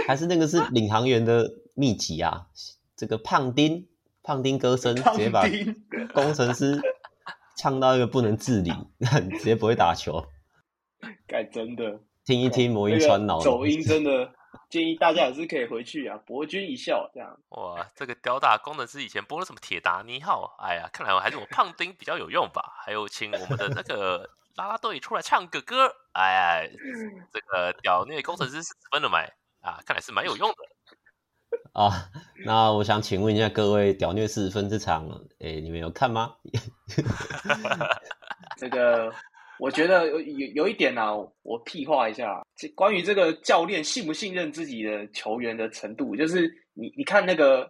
[0.06, 2.46] 还是那个是领航员的秘籍啊，
[2.96, 3.86] 这个胖丁
[4.22, 5.44] 胖丁歌声直接把
[6.14, 6.80] 工程师
[7.56, 8.70] 唱到一个不能自理，
[9.38, 10.24] 直接不会打球。
[11.26, 14.32] 改真的，听一听魔音传脑，走音真的。
[14.70, 17.38] 建议大家也是可以回去啊，博君一笑这样。
[17.50, 20.56] 哇，这个雕大工程师以前播了什么铁达尼号？
[20.58, 22.72] 哎呀，看来我还是我胖丁比较有用吧。
[22.84, 25.92] 还有请我们的那个啦啦队出来唱个歌。
[26.12, 26.70] 哎呀，
[27.32, 29.30] 这个屌虐工程师四十分的买？
[29.60, 30.56] 啊，看来是蛮有用的。
[31.72, 32.08] 啊，
[32.44, 35.08] 那我想请问一下各位，屌虐四十分这场，
[35.40, 36.34] 哎，你们有看吗？
[38.56, 39.12] 这个。
[39.58, 47.66] 我觉得有有有一点呢、啊，我屁话一下，关于这个教练信不信任自己的球员的程度，就是你你看那个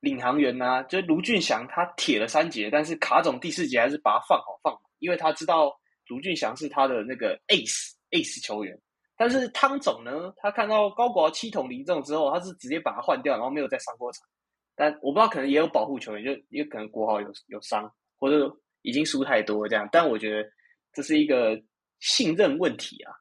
[0.00, 5.70] 领航员呐、啊，就卢俊祥他铁了三节，但是卡总第四节还是把他放好放，因为他知道
[6.06, 8.74] 卢俊祥是他的那个 ace ace 球员，
[9.18, 14.26] 但是汤总呢，他看到高国豪七统离中之后，他是直接把他换掉，然后没有再上过场，
[14.74, 18.50] 但我不知道可能也有保护球员，就也可能国豪有有伤，或者
[18.80, 20.48] 已经输太多这样，但我觉得。
[20.94, 21.62] 这是一个
[22.00, 23.12] 信任问题啊！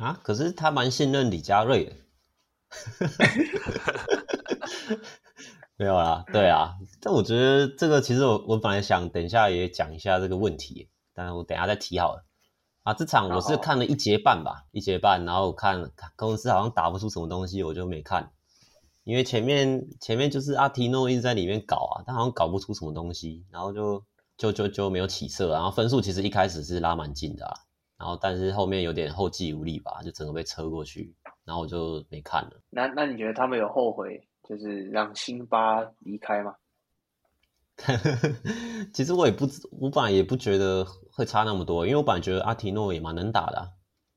[0.00, 1.92] 啊，可是他蛮信任李佳瑞的。
[5.76, 12.24] 没有啦，对啊，但我觉得这个其实我我本来想等一下也讲一下这个问题，但是我等下再提好了。
[12.86, 18.30] 啊，这场我是看了一节半吧，一节半，然后我看公司好像打不出什么东西，我就没看，
[19.02, 24.02] 因为前面前面就是阿提诺一直在里面搞啊，他好像搞不出什么东西，然后就。
[24.38, 27.54] 就就就没有起色，然后分数其实一开始是拉蛮近的啊，
[27.96, 31.14] 然后但是后面有点后继无力吧，就整个被车过去，
[31.46, 32.50] 然后我就没看了。
[32.68, 36.54] 那那你觉得他们有后悔，就是让辛巴离开吗？
[38.92, 43.68] 其实我也不，我本来也不觉得会差那么多，因为我本来觉得阿提诺也蛮能打的啊，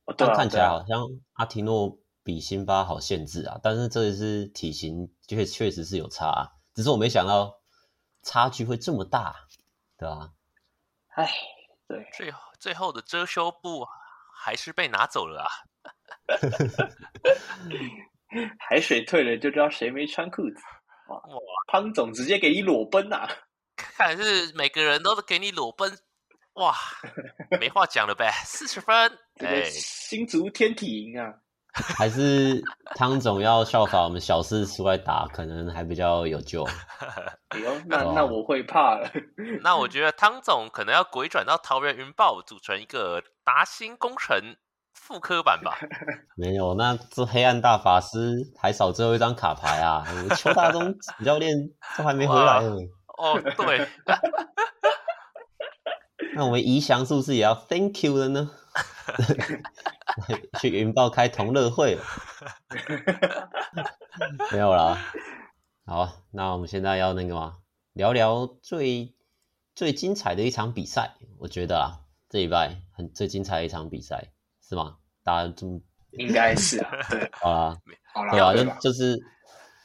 [0.05, 7.59] 哦，对啊，但看起来好像阿提诺比辛巴好限制啊，但是这也是体型确确实是有差啊，只是我没想到
[8.23, 9.35] 差距会这么大。
[9.97, 10.31] 对啊，
[11.15, 11.29] 哎，
[11.87, 13.85] 对，最后最后的遮羞布
[14.33, 15.49] 还是被拿走了啊！
[18.59, 20.55] 海水退了就知道谁没穿裤子。
[21.09, 23.27] 哇哇，汤总直接给你裸奔啊！
[23.99, 25.91] 看来是每个人都是给你裸奔，
[26.53, 26.73] 哇，
[27.59, 28.95] 没话讲了呗，四十分，
[29.43, 31.33] 哎，新竹天体营啊！
[31.73, 32.63] 还是
[32.95, 36.63] 汤总要效仿我们小四出来打，可能还比较有救。
[37.49, 39.11] 哎呦，那那我会怕了。
[39.61, 44.55] 那我觉得汤总可能要鬼转到桃园云豹，组成一个达兴工程
[44.93, 45.77] 复刻版吧。
[46.37, 48.17] 没有，那这黑暗大法师
[48.61, 50.05] 还少最后一张卡牌啊！
[50.37, 51.53] 邱大中教练
[51.97, 52.77] 都还没回来呢。
[53.19, 53.87] 哦，对。
[56.35, 58.49] 那我们宜祥是不是也要 Thank you 了呢？
[60.59, 62.03] 去云豹开同乐会了，
[64.51, 64.97] 没有啦。
[65.85, 67.57] 好，那我们现在要那个嘛？
[67.93, 69.15] 聊聊最
[69.75, 71.15] 最精彩的一场比赛。
[71.39, 74.97] 我觉得啊，这礼拜很最精彩的一场比赛是吗？
[75.23, 76.91] 大家这么应该是啊。
[77.09, 77.77] 对， 好啦，
[78.13, 79.19] 好啦，对啊，就就是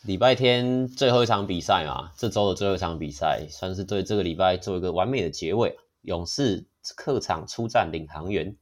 [0.05, 5.79] 礼拜天最后一场比赛嘛，这周的最后一场比赛，算是对这个礼拜做一个完美的结尾。
[6.03, 8.57] 勇士客场出战领航员。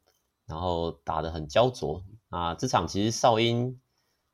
[0.44, 2.54] 然后打得很焦灼啊！
[2.54, 3.80] 这场其实哨音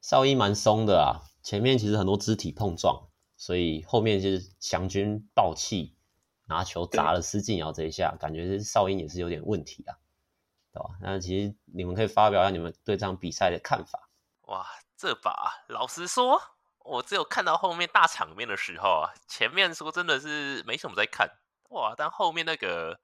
[0.01, 5.95] 哨音蛮松的啊，前面其实很多肢体碰撞，所以后面就是祥军爆气
[6.47, 9.95] 拿球砸了施晋尧这一下，感觉是哨音也是有点问题啊，
[10.73, 10.89] 对吧？
[11.03, 14.09] 那其实你们可以发表一下你们对这场比赛的看法。
[14.49, 14.67] 哇，
[14.97, 16.41] 这把老实说，
[16.89, 21.29] 我只有看到后面大场面的时候啊，前面说真的是没什么在看
[21.71, 22.99] 哇，但后面那个。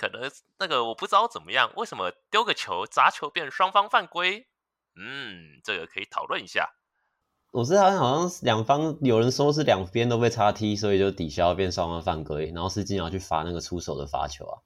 [0.00, 4.46] 可能那个我不知道怎么样，为什么丢个球砸球变双方犯规？
[4.94, 6.70] 嗯，这个可以讨论一下。
[7.50, 14.62] 我知道好像两方有人说是两边都被插踢，所以就抵消变双方犯规，然后是经常去罚那个出手的罚球啊。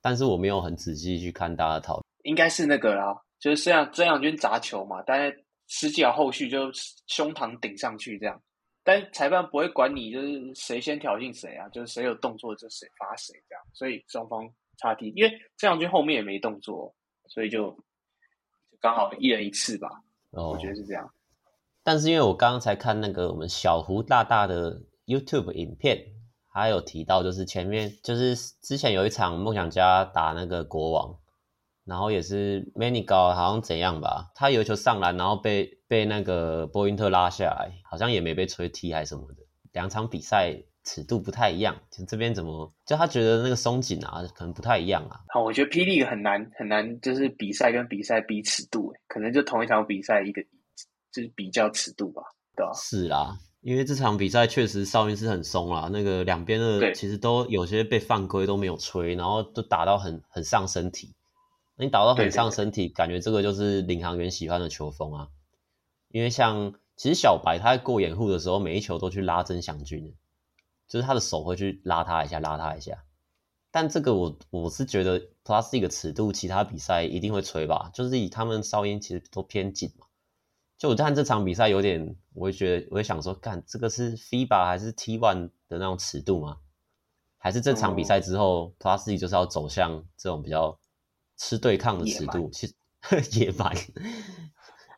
[0.00, 6.70] 但是我没有很仔细去看大家讨论，应该是那个啦，就是这样，军砸球嘛，但是施晋尧后续就
[7.06, 8.40] 胸膛顶上去这样。
[8.82, 14.48] 但裁判不会管你，就是谁先挑衅谁啊，就是谁有动作就谁罚谁这样，所以双方
[14.78, 16.94] 差踢，因为这样就后面也没动作，
[17.28, 17.76] 所以就
[18.80, 19.88] 刚好一人一次吧。
[20.30, 21.12] 哦，我觉得是这样。
[21.82, 26.06] 但是因为我刚刚才看那个我们小胡大大的 YouTube 影片，
[26.52, 31.18] 他有提到就是前面就是之前有一场梦想家打那个国王。
[31.86, 39.36] 然后也是 Manigault 好像怎样吧，他有一球上篮，然后被被那个波因特拉下来，好像也没被吹踢还是什么的。
[39.72, 45.20] 两场比赛尺度不太一样，就这边怎么就他觉得那个松紧啊，可能不太一样啊。
[45.28, 50.42] 好，我觉得霹雳很难很难，就是比赛跟比赛比尺度，可能就同一场比赛一个
[51.12, 52.22] 就是比较尺度吧，
[52.56, 52.72] 对吧？
[52.74, 53.38] 是啦。
[53.62, 61.12] 因为这场比赛确实哨音是很松啦，那个两边的其实都有些被犯规都没有吹，然后都打到很很上身体。
[61.78, 65.28] 你打到很伤身体，感觉这个就是领航员喜欢的球风啊。
[66.08, 70.14] 因为像其实小白他在过掩护的时候，每一球都去拉曾祥军，
[70.88, 73.04] 就是他的手会去拉他一下，拉他一下。
[73.70, 80.06] 但这个我我是觉得 Plus 一个尺度，其他比赛一定会吹吧，就是以他们哨音其实都偏紧嘛。
[80.78, 86.58] 就我看这场比赛有点，我会觉得，我会想说，干这个是 FIBA 还是 T1 的那种尺度吗？
[87.36, 90.78] 还是这场比赛之后，Plus 一就是要走向这种比较
[91.36, 92.50] 吃对抗的尺度？
[92.52, 92.74] 其实
[93.38, 93.74] 野蛮，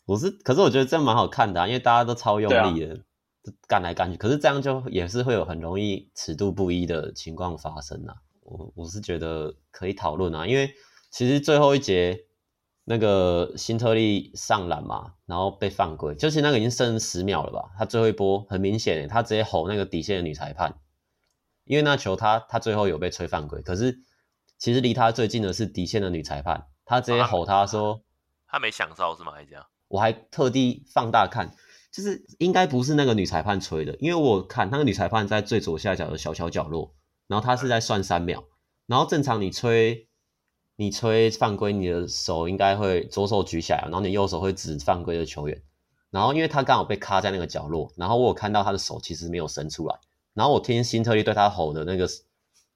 [0.06, 3.04] 我是，可是我觉得这样蛮好看的啊，因为大家都超用力的
[3.66, 8.16] 干来干去，可是这样就也是会有很容易尺度不一的情况发生啊。
[8.42, 10.72] 我我是觉得可以讨论啊，因为
[11.10, 12.24] 其实最后一节。
[12.90, 17.70] 那个辛特利上篮嘛，然后被犯规，就是那个已经剩十秒了吧？
[17.76, 20.80] 他最后一波很明显，他直接吼那个底线的女裁判，
[21.64, 24.00] 因为那球他他最后有被吹犯规，可是
[24.58, 28.00] 其实离他最近的是底线的女裁判，他直接吼他说，啊、
[28.46, 29.32] 他，他没想到是吗？
[29.32, 29.64] 还是这样？
[29.88, 31.54] 我还特地放大看，
[31.90, 36.94] 就是应该不是那个女裁判吹的，因为我看那个女裁判在最左下角的小小角落，
[37.26, 38.44] 然后她是在算三秒，
[38.86, 40.06] 然后正常你吹。
[40.80, 45.60] 你吹犯规，你的手应该会左手举起来，然后你右手会指犯规的球员。
[46.08, 49.98] 然后因为他刚好被卡在那个角落，然后我有看到他的手其实没有伸出来。
[50.34, 52.08] 然后我听辛特利对他吼的那个，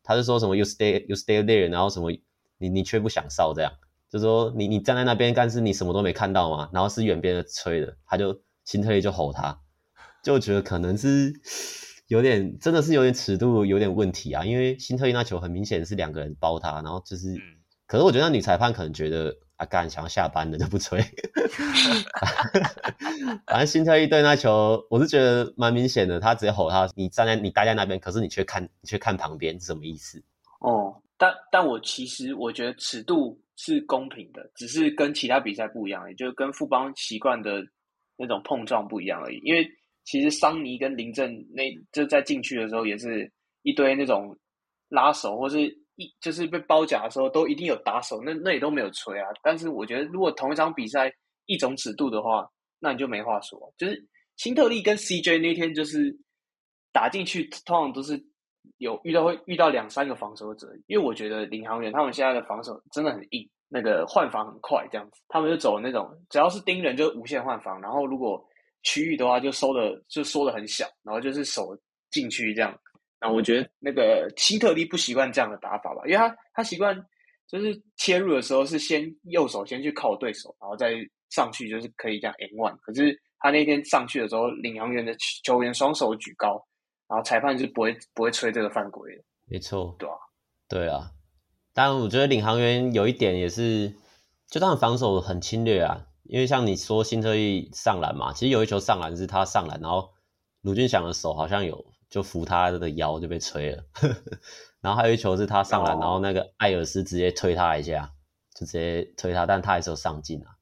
[0.03, 2.11] 他是说什么 “you stay you stay there”，然后什么
[2.59, 3.73] 你你却不想哨这样，
[4.11, 6.69] 就说你你站在那边，但是你什么都没看到嘛？
[6.73, 9.61] 然后是远边的吹的，他就辛特利就吼他，
[10.23, 11.33] 就觉得可能是
[12.09, 17.35] 有点真的是有点尺度有点问题啊，因为辛特利那球很明显是两个人包他，然后就是。
[17.85, 21.01] 可是我觉得那女裁判可能觉得啊，干想要下班了就不吹。
[23.47, 30.21] 反正新特利对那球，我是觉得蛮明显的，他直接吼他，你站在你待在那边，可是你却看你却看旁边是什么意思？
[30.61, 37.63] 哦，但但我其实我觉得尺度是公平的，只是跟其他比赛不一样，也就是跟富邦习惯的
[38.17, 39.41] 那种碰撞不一样而已。
[39.45, 39.65] 因为
[40.05, 43.31] 其实桑尼跟林振那就在禁区的时候，也是
[43.63, 44.37] 一堆那种
[44.89, 45.81] 拉手或是。
[45.97, 49.29] 一就是被包夹的时候，都一定有打手，那那也都没有吹啊。
[49.43, 51.13] 但是我觉得，如果同一场比赛
[51.47, 53.73] 一种尺度的话，那你就没话说。
[53.77, 56.17] 就是辛特利跟 CJ 那天就是
[56.93, 58.21] 打进去，通常都是
[58.79, 68.43] 有遇到会遇到两三个防守者，因为我觉得领航员他们现在的防守真的很硬，那个换防很快，这样子他们就走那种只要是盯人就无限换防，然后如果
[68.83, 71.77] 区域的话就收的就缩的很小，然后就是守
[72.11, 72.77] 禁区这样。
[73.25, 76.93] 那我觉得那个希特利不习惯这样的打法吧，因为他他习惯
[77.47, 80.93] 就是切入的时候是先右手先去靠对手，然后再
[81.31, 82.77] 上去就是可以这样 N one。
[82.81, 86.61] 可是他那天上去的时候，领航员的球员双手举高，
[87.07, 89.23] 然后裁判是不会不会吹这个犯规的。
[89.47, 90.17] 没错，对啊，
[90.69, 91.13] 对啊。
[91.73, 93.95] 但我觉得领航员有一点也是，
[94.49, 100.11] 就他们防守很侵略啊，因为像你说新特利上篮嘛，其实有一球上篮是他上篮，然后
[100.63, 101.87] 卢俊祥的手好像有。
[102.13, 103.83] 就扶他的腰就被吹了，
[104.83, 108.13] 然后还有一球是他上篮，然后那个艾尔斯直接推他一下，
[108.55, 110.59] 就直接推他，但他还是有上进啊，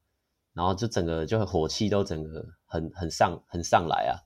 [0.53, 4.23] 然后就整个就火气都整个很很上很上来啊。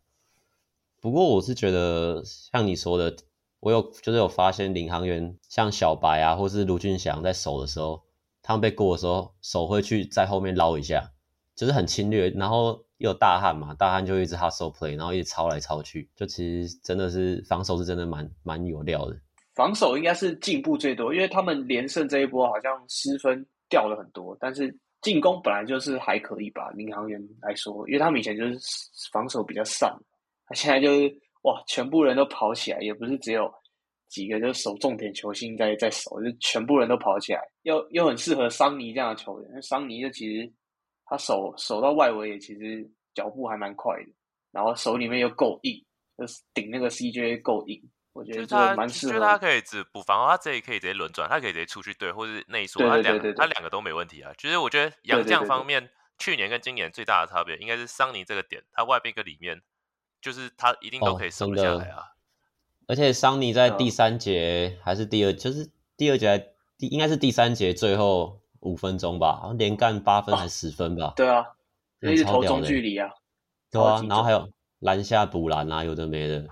[1.01, 3.15] 不过我是觉得像你说的，
[3.59, 8.03] 我有就是有发现领航员像小白啊，或是卢俊祥在守的时候，
[8.43, 11.11] 他们被过的时候手会去在后面捞一下，
[11.55, 12.84] 就是很侵略，然后。
[12.97, 19.17] 又有大汉嘛，大汉就一直 hustle play，然后一直抄来抄去，就其实真的是防守是真的蛮蛮有料的。
[19.53, 26.69] 防守应该是进步最多，因为他们连胜这一波好像失分掉了很多，但是进攻本来就是还可以吧。
[26.71, 28.57] 领航员来说，因为他们以前就是
[29.11, 29.93] 防守比较散，
[30.47, 33.49] 他现在就是哇，全部人都跑起来，也不是只有
[34.07, 39.61] 几个就是守重点球星在在守，就全部人都跑起来，又又很适合桑尼这样的球员。
[39.61, 40.49] 桑尼就其实。
[41.05, 44.11] 他手手到外围也其实脚步还蛮快的，
[44.51, 45.85] 然后手里面又够硬，
[46.17, 47.81] 就是顶那个 CJ 够硬，
[48.11, 49.13] 我觉得就蛮适合。
[49.13, 54.33] 就他可以只补防，他这里可以直接轮转，他可以直接出去对，或是内缩，他两他两个都没问题啊。
[54.37, 59.61] 其实我觉得杨将方面，去年跟今年最大的差别应该是桑尼这个点，他外边跟里面
[60.19, 61.99] 就是他一定都可以守下来啊。
[61.99, 62.03] 哦、
[62.87, 68.41] 而且桑尼在第三节还是第二，就是第二节第应该是第三节最后。
[68.65, 71.05] 五分钟吧，连干八分还是十分吧？
[71.05, 71.45] 啊对啊，
[71.99, 73.09] 那是投中距离啊。
[73.71, 74.49] 对啊，然后还有
[74.79, 76.45] 篮下补篮啊，有的没的。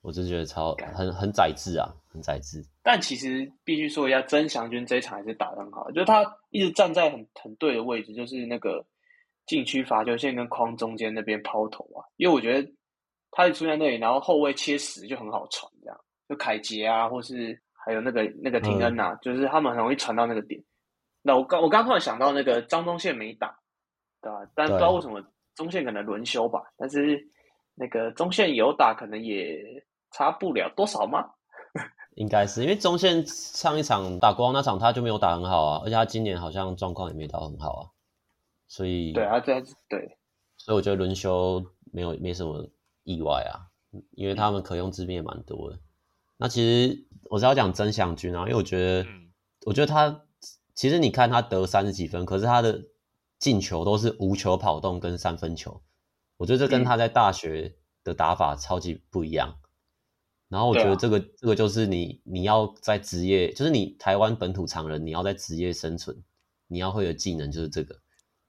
[0.00, 2.62] 我真觉得超很很宰制啊，很宰制。
[2.82, 8.84] 但其实必须说一下，曾祥军这一场还是打得很好，就是他一直站在很很对的位置，就是那个
[9.46, 12.04] 禁区罚球线跟框中间那边抛投啊。
[12.16, 12.70] 因为我觉得
[13.30, 20.62] 他一出现在那里，然后后卫切实就很好传，这样就凯杰啊，或是还有那个那个廷恩啊，嗯、就是他们很容易传到那个点。
[21.26, 23.58] 那我刚我刚突然想到那个张宗宪没打，
[24.20, 24.48] 对吧？
[24.54, 25.24] 但不知道为什么
[25.56, 27.28] 宗宪可能轮休吧，但是
[27.74, 29.84] 那个宗宪有打，可能也。
[30.16, 31.28] 差不了多少吗？
[32.14, 37.82] 应该是因为中线上一场打国王那场他就没有打很好啊，而且他今年好像状况也没到很好啊，
[38.68, 40.16] 所以对啊，这对，
[40.56, 42.64] 所以我觉得轮休没有没什么
[43.02, 43.66] 意外啊，
[44.12, 45.80] 因为他们可用之兵也蛮多的。
[46.36, 49.32] 那其实我是要讲曾祥军啊，因为我觉得，嗯、
[49.66, 50.22] 我觉得他
[50.74, 52.84] 其实你看他得三十几分，可是他的
[53.38, 55.82] 进球都是无球跑动跟三分球，
[56.36, 59.56] 我觉得这跟他在大学的打法超级不一样。
[60.48, 66.22] 然后我觉得这个、啊、这个就是你你要在职业，就是你台湾本土常人，你要在职业生存，
[66.68, 67.94] 你要会的技能就是这个，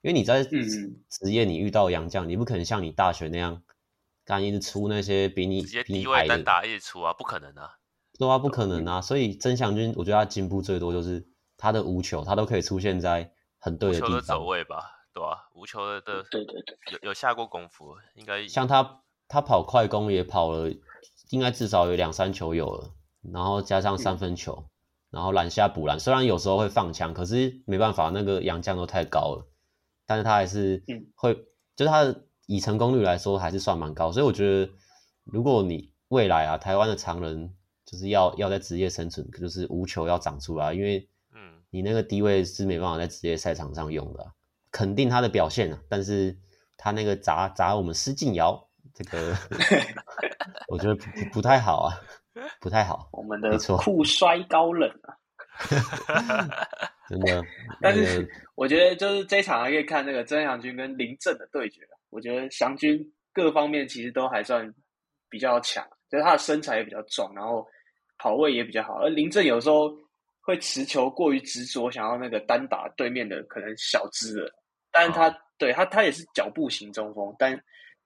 [0.01, 3.63] 因为你在职业你遇到洋将，你不可能像你大学那样，
[4.23, 7.77] 干一直出那些比你直接低位单打一直出啊，不可能啊，
[8.19, 11.27] 对啊，不可能啊，所以曾祥军，我觉得他进步最多就是
[11.57, 14.83] 他的无球，他都可以出现在很对的地方，无球的走位吧，
[15.13, 15.37] 对吧、啊？
[15.53, 20.71] 无球的的，对对对，有有下过功夫，应该像他他跑快攻也跑了。
[21.31, 22.91] 应该至少有两三球有了，
[23.33, 24.69] 然后加上三分球，嗯、
[25.09, 25.99] 然后篮下补篮。
[25.99, 29.47] 虽然有时候会放枪，可是没办法，那个洋将都太高了。
[30.05, 30.83] 但是他还是
[31.15, 31.45] 会，嗯、
[31.75, 34.11] 就是他的以成功率来说还是算蛮高。
[34.11, 34.71] 所以我觉得，
[35.23, 37.51] 如果你未来啊，台湾的常人
[37.85, 41.07] 就是要要在职业生存，就是无球要长出来，因为嗯，
[41.75, 44.31] 你那个低位是没办法在职业赛场上用的、啊。
[44.71, 46.33] 肯定他的表现啊，但是
[46.77, 48.65] 他那个砸砸我们施晋尧。
[48.93, 49.35] 这个
[50.69, 51.03] 我觉得不
[51.33, 51.99] 不太好啊，
[52.61, 53.09] 不太好。
[53.11, 55.11] 我们的酷摔高冷啊，
[57.09, 57.43] 真的。
[57.81, 61.81] 但是我觉得就是这一场还可以看那个曾祥军跟林振的对决。
[62.09, 62.97] 我觉得祥军
[63.33, 64.73] 各方面其实都还算
[65.29, 67.67] 比较强，就是他的身材也比较壮，然后
[68.17, 68.93] 跑位也比较好。
[69.01, 69.91] 而林振有时候
[70.45, 74.53] 会持球过于执着，想要那个单打对面的可能小只的，
[74.91, 77.59] 但是他、哦、对他他也是脚步型中锋，但。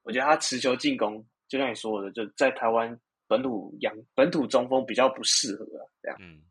[0.04, 6.18] 我觉得他持球进攻，就像你说的，就在台湾本土养本土中锋比较不适合啊，这样。
[6.20, 6.42] 嗯。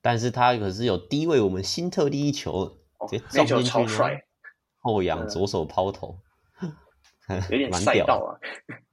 [0.00, 2.68] 但是他可是有低位我们新特第一球，
[3.08, 4.22] 直接撞进去，超帅，
[4.76, 6.16] 后仰左手抛投，
[7.50, 8.28] 有点赛道啊。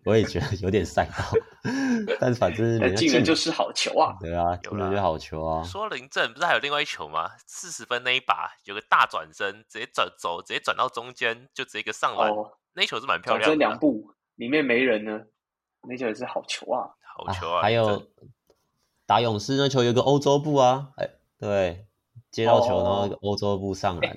[0.03, 1.23] 我也觉得有点赛道，
[2.19, 4.15] 但是反正进了就是好球啊。
[4.19, 5.63] 对啊，进了就好球啊。
[5.63, 7.31] 说林振不是还有另外一球吗？
[7.47, 12.29] 四十分那一把有个大转身，直接转走，直接转到中间，就直接一个上篮。
[12.29, 15.21] 哦那球是蛮漂亮的，这两步里面没人呢，
[15.87, 17.61] 那球也是好球啊，好球啊！
[17.61, 18.05] 还有
[19.05, 21.09] 打勇士那球有个欧洲步啊，哎，
[21.39, 21.84] 对，
[22.35, 24.13] 接到球然后欧洲步上篮，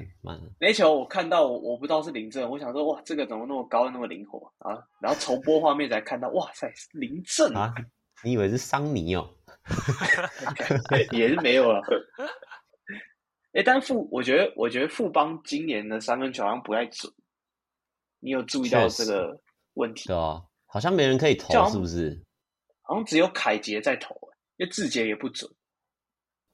[0.58, 4.74] 那球我看到我不知道是林振，我想说哇，这个怎么那么高那么灵活啊？
[5.00, 7.72] 然后重播画面才看到，哇塞，是林振啊！
[8.24, 9.30] 你以为是桑尼哦？
[11.12, 11.80] 也是没有了。
[13.52, 17.12] 哎，但富我觉得我觉得富邦今年的三分球好像不太准。
[18.18, 19.40] 你有注意到这个
[19.74, 20.08] 问题？
[20.08, 22.20] 对啊，好像没人可以投，是不是？
[22.82, 24.12] 好像只有凯杰在投，
[24.56, 25.48] 因为志杰也不准。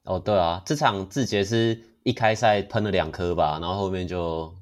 [0.05, 4.55] 哦，对啊，这场志杰是一开赛喷了两颗吧，然后后面就，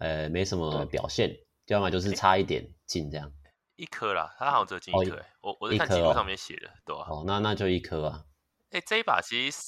[0.00, 1.34] 呃，没什么表现，
[1.68, 3.32] 要么就是差一点进这样。
[3.76, 7.06] 一颗啦，他好像只有进一颗，我我是看记录上面写的，对吧？
[7.08, 8.24] 哦，那那就一颗啊。
[8.70, 9.58] 哎，这一把其实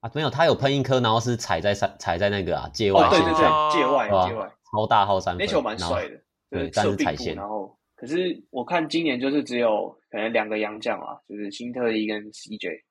[0.00, 4.50] 啊，没有，他有喷一颗，然后是踩在三踩在那个啊界外，对对对，界外界外。
[4.70, 6.20] 超大号三分，那球蛮帅的，
[6.50, 7.34] 对，但是踩线。
[7.34, 12.82] 然后，可是我看今年就是只有可能两个洋将啊，就是新特利跟 CJ，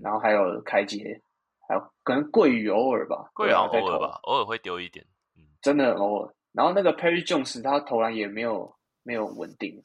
[0.00, 1.20] 然后还有凯杰，
[1.68, 5.04] 还有可能桂鱼偶尔吧，桂鱼偶尔吧，偶尔会丢一点，
[5.36, 6.34] 嗯，真的偶尔。
[6.52, 9.82] 然后那个 Perry Jones 他投篮也没有没有稳定，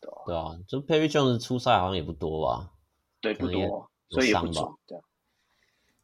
[0.00, 0.16] 对吧？
[0.26, 2.70] 对啊，就 Perry Jones 出赛好像也不多吧？
[3.20, 4.64] 对，不多，所以也不准。
[4.86, 5.00] 对、啊。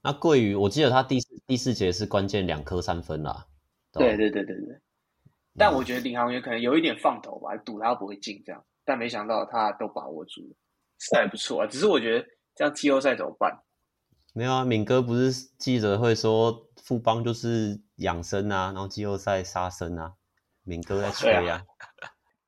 [0.03, 3.47] 那桂鱼，我记得他第四第四节是关键两颗三分啦。
[3.93, 4.81] 对对对对对，
[5.57, 10.57] 但我觉得领航员可能有一点放头吧，赌他不会进这样，但没想到他都把握住了，
[10.99, 11.67] 是还不错啊。
[11.67, 13.61] 只是我觉得这样季后赛怎么办？
[14.33, 20.15] 没有啊，敏哥不是记者会说富邦就是养生啊，然后季后赛杀生啊，
[20.65, 21.65] 敏哥在吹啊。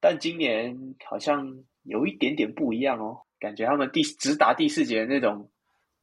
[0.00, 5.48] 但今年好像有一点点不一样哦，感觉他们第直达第四节的那种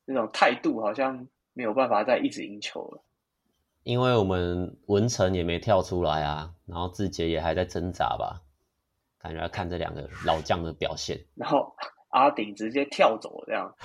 [0.06, 3.04] 那种态度，好像没有办法再一直赢球了。
[3.84, 8.42] 因为我们文成也没跳出来啊，然后志杰也还在挣扎吧，
[9.20, 11.20] 感觉要看这两个老将的表现。
[11.36, 11.76] 然后
[12.14, 13.76] 阿顶直接跳走这样，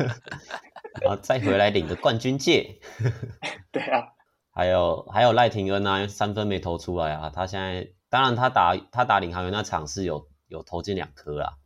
[1.00, 2.80] 然后再回来领个冠军戒。
[3.72, 4.12] 对啊，
[4.52, 11.56] 还有还有赖廷恩啊，三分没投出来啊，他现在当然他打他打领航员那场是有有投进两颗啦，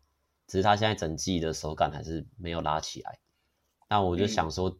[0.47, 3.18] 只是他现在整季的手感还是没有拉起来。
[3.88, 4.78] 那我就想说，嗯、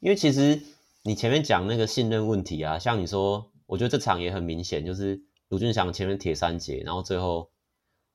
[0.00, 0.62] 因为其实
[1.02, 7.50] 你前面讲那个信任问题啊，像你说，我觉得这场也很明显，就是卢俊祥前面铁三节，然后最后。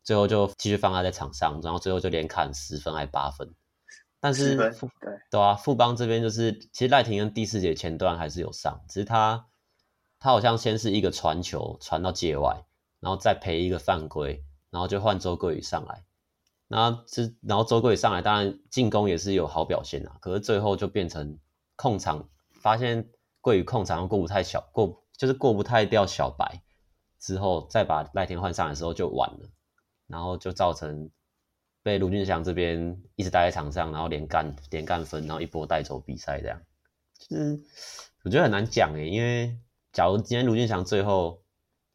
[0.06, 3.54] 最后就继续放他在场上，然后最后就连砍十分还八分，
[4.20, 4.72] 但是对
[5.32, 9.48] 对啊，富邦这边就是其实赖廷恩第四节前段还是有上，只是他
[10.20, 12.64] 他好像先是一个传球传到界外，
[13.00, 16.04] 然后再赔一个犯规，然后就换周桂宇上来，
[16.68, 21.40] 然后这然后周桂宇上来，当然进攻也是有好表现啊，可是最后就变成
[21.76, 22.30] 控场，
[22.62, 23.10] 发现
[23.42, 26.62] 桂宇控场过不太小过就是过不太掉小白，
[27.20, 29.50] 之后再把赖廷换上来的时候就晚了。
[30.08, 31.10] 然后就造成
[31.84, 36.62] 被卢俊祥这边一直待在场上，然后连干连干分，然后一波带走比赛，这样
[37.18, 37.60] 就是
[38.24, 39.58] 我觉得很难讲诶，因为
[39.92, 41.42] 假如今天卢俊祥最后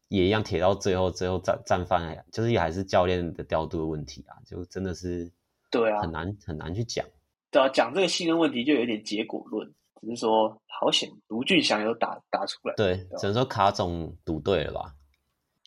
[0.07, 5.31] 也一样铁到最后，最后战战犯，就是也还是教练的调度的问题啊，就真的是
[5.69, 7.05] 对啊，很难很难去讲。
[7.49, 9.67] 对啊，讲这个信任问题就有点结果论，
[10.01, 14.95] 只是说好险卢俊祥有打打出来，对，只能说卡总赌对了吧？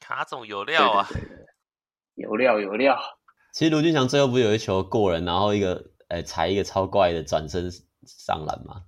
[0.00, 1.06] 卡总有料啊。
[1.10, 1.53] 对对对对
[2.14, 2.96] 有料有料，
[3.52, 7.70] 其实卢俊祥最后不是有一球过人，然后一个诶踩一个超怪的转身
[8.06, 8.82] 上篮吗？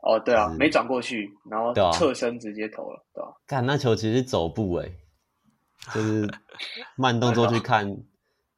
[0.00, 3.32] 哦，对啊，没转过去，然后侧身直接投了，对吧？
[3.46, 4.92] 看那球其实是走步诶，
[5.94, 6.28] 就是
[6.96, 7.96] 慢动作去看，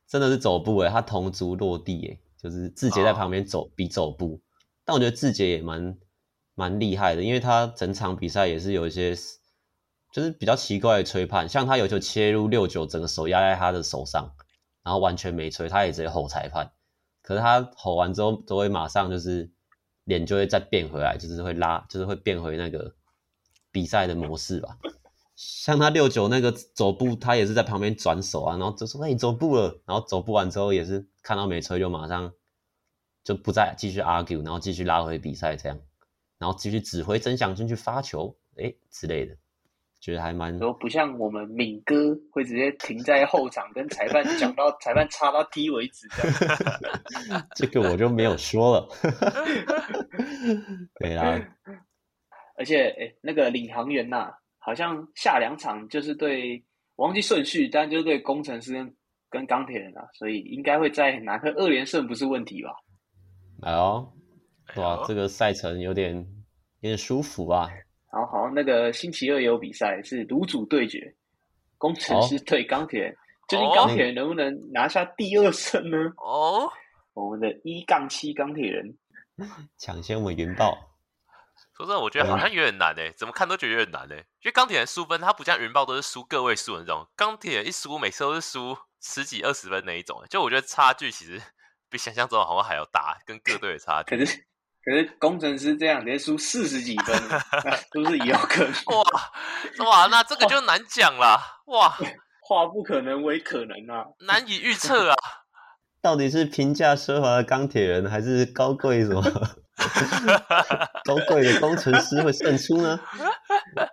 [0.07, 4.41] 真的是走步诶，他同足落地诶，就是志杰在旁边走比走步，
[4.85, 5.99] 但我觉得志杰也蛮
[6.55, 9.15] 蛮厉害的，因为他整场比赛也是有一些。
[10.15, 14.33] 就是比较奇怪的吹判，像他有球切入六九，整个手压在他的手上，
[14.85, 16.71] 然后完全没吹，他也直接吼裁判。
[17.21, 19.51] 可是他吼完之后，都会马上就是
[20.05, 22.95] 脸就会再变回来，就是会拉，就是会变回那个
[23.73, 24.79] 比赛的模式吧。
[25.35, 32.33] 像他六九那个走步，他也是在旁边转手啊，然后就说：“哎，你走步了。”然后走步完之后，也是看到没吹，就马上
[33.25, 35.81] 就不再继续 argue，然后继续拉回比赛这样，
[36.39, 39.37] 然后继续指挥曾祥军去发球，哎之类的。
[40.05, 47.43] 觉得还蛮，都不像我们敏哥会直接停在后场跟裁判讲到 裁判插到踢为止这样。
[47.57, 48.87] 这个我就没有说了。
[51.01, 51.41] 对啦，
[52.59, 56.63] 而且诶那个领航员呐、啊，好像下两场就是对，
[56.97, 58.75] 忘记顺序，但就是对工程师
[59.31, 62.69] 跟钢铁人啊，所以应该会再拿个二连胜不是问题吧？
[63.63, 64.13] 哎呦，
[64.77, 66.15] 哇，这个赛程有点
[66.81, 67.71] 有点舒服啊。
[68.15, 71.15] 好好，那个星期二也有比赛，是炉主对决，
[71.77, 73.17] 工程师对钢铁人，
[73.49, 75.99] 究竟钢铁人能不能拿下第二胜呢？
[76.19, 76.71] 哦，
[77.13, 78.97] 我们的一杠七钢铁人
[79.77, 80.93] 抢先我们云豹。
[81.77, 84.19] 说真的，我觉得好像有点难诶、欸，怎么看都觉得有点难诶、欸。
[84.43, 91.43] 因为钢铁人输分，他不像云豹都是输个位数的那种，钢铁人一输每次都是输十几二十分那一种，就我觉得差距其实
[91.91, 94.17] 比想象中好像还要大，跟各队的差距。
[94.17, 94.47] 可是
[95.19, 97.17] 工程师这样连输四十几分，
[97.93, 98.73] 是不是也有可能？
[98.87, 99.05] 哇
[99.91, 101.41] 哇，那这个就难讲了。
[101.67, 101.89] 哇，
[102.41, 105.17] 化不可能为可能啊，难以预测啊。
[106.03, 109.23] 到底是平价奢华的钢铁人，还是高贵什么
[111.05, 113.01] 高贵的工程师会胜出呢？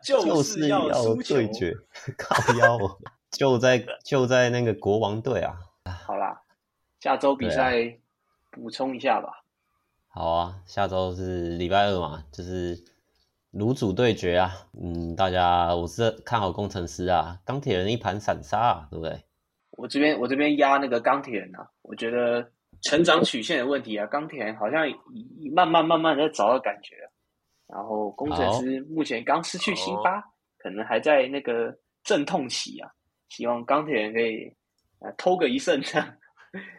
[0.03, 0.89] 就是要
[1.25, 1.73] 对决，
[2.17, 2.77] 靠腰，
[3.31, 5.53] 就在就在那个国王队啊。
[6.05, 6.41] 好啦，
[6.99, 7.97] 下周比赛
[8.51, 9.40] 补充一下吧。
[10.13, 12.77] 好啊，下周是礼拜二嘛，就是
[13.51, 14.51] 炉主对决啊。
[14.73, 19.23] 嗯，大家我是看好工程师啊，钢铁人一盘散沙啊，对不对？
[19.71, 22.51] 我这边我这边压那个钢铁人啊，我觉得
[22.81, 24.85] 成长曲线的问题啊，钢铁人好像
[25.55, 26.95] 慢慢慢慢在找到感觉，
[27.67, 30.21] 然后工程师目前刚失去辛巴，
[30.57, 32.91] 可能还在那个阵痛期啊。
[33.29, 34.53] 希望钢铁人可以
[34.99, 36.17] 啊偷个一胜，这 样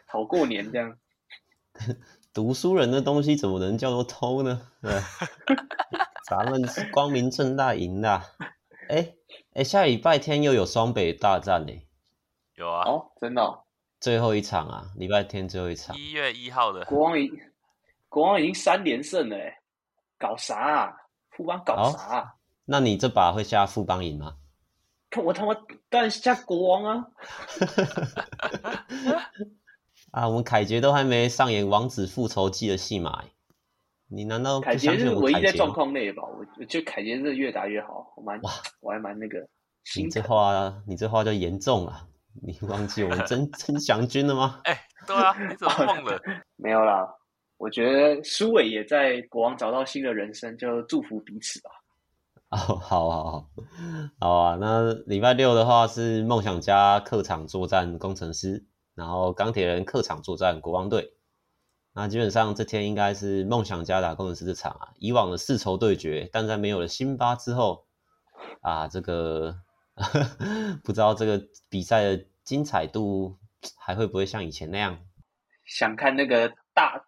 [0.07, 0.95] 好过年这样。
[2.33, 4.61] 读书人的东西怎么能叫做偷呢？
[4.81, 4.93] 对，
[6.29, 8.09] 咱们是光明正大赢的。
[8.89, 9.15] 哎、欸、哎、
[9.55, 11.73] 欸，下礼拜天又有双北大战呢。
[12.55, 13.65] 有啊，哦，真的、哦，
[14.01, 16.85] 最后一场啊，礼拜天最后一场，一月一号的。
[16.87, 17.31] 国王已
[18.09, 19.61] 国王已经三连胜了，哎，
[20.19, 20.93] 搞啥啊？
[21.31, 22.29] 富邦搞啥、啊哦？
[22.65, 24.37] 那你这把会下富邦赢吗？
[25.11, 25.55] 看我他妈
[25.91, 27.07] 当然下国王啊！
[30.13, 33.25] 啊，我们凯杰都还没上演《王子复仇记》的戏码，
[34.09, 36.23] 你难道凯杰是唯一在状况内吧？
[36.23, 39.39] 我我觉得凯杰是越打越好，我蛮哇，我还蛮那个。
[39.97, 42.07] 你这话，你这话就严重了。
[42.43, 44.61] 你忘记我们曾曾 祥军了吗？
[44.65, 46.21] 哎、欸，对啊，你怎么忘了？
[46.57, 47.09] 没有啦，
[47.57, 51.71] 我觉得苏伟也在国王找到新的人生，就祝福彼此吧。
[52.51, 53.49] 哦，好好好，
[54.21, 54.59] 好啊。
[54.61, 58.63] 那礼拜六的话是梦想家客场作战攻城狮，
[59.03, 61.13] 然后钢铁人客场作战国王队。
[61.93, 64.93] 那基本上这天应该是梦想家打工程师这场啊。
[64.97, 67.89] 以往的世仇对决，但在没有了辛巴之后
[68.61, 69.57] 啊，这个
[70.85, 73.37] 不知道这个比赛的精彩度
[73.77, 75.01] 还会不会像以前那样？
[75.65, 77.05] 想看那个大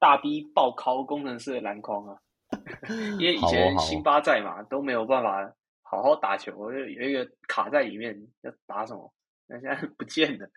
[0.00, 2.18] 大逼爆尻工程师的篮筐啊！
[3.20, 9.14] 因为以前辛巴在嘛，都没有办法好好打球，就有一个卡在里面要打什么，
[9.46, 10.50] 那现在 不见了，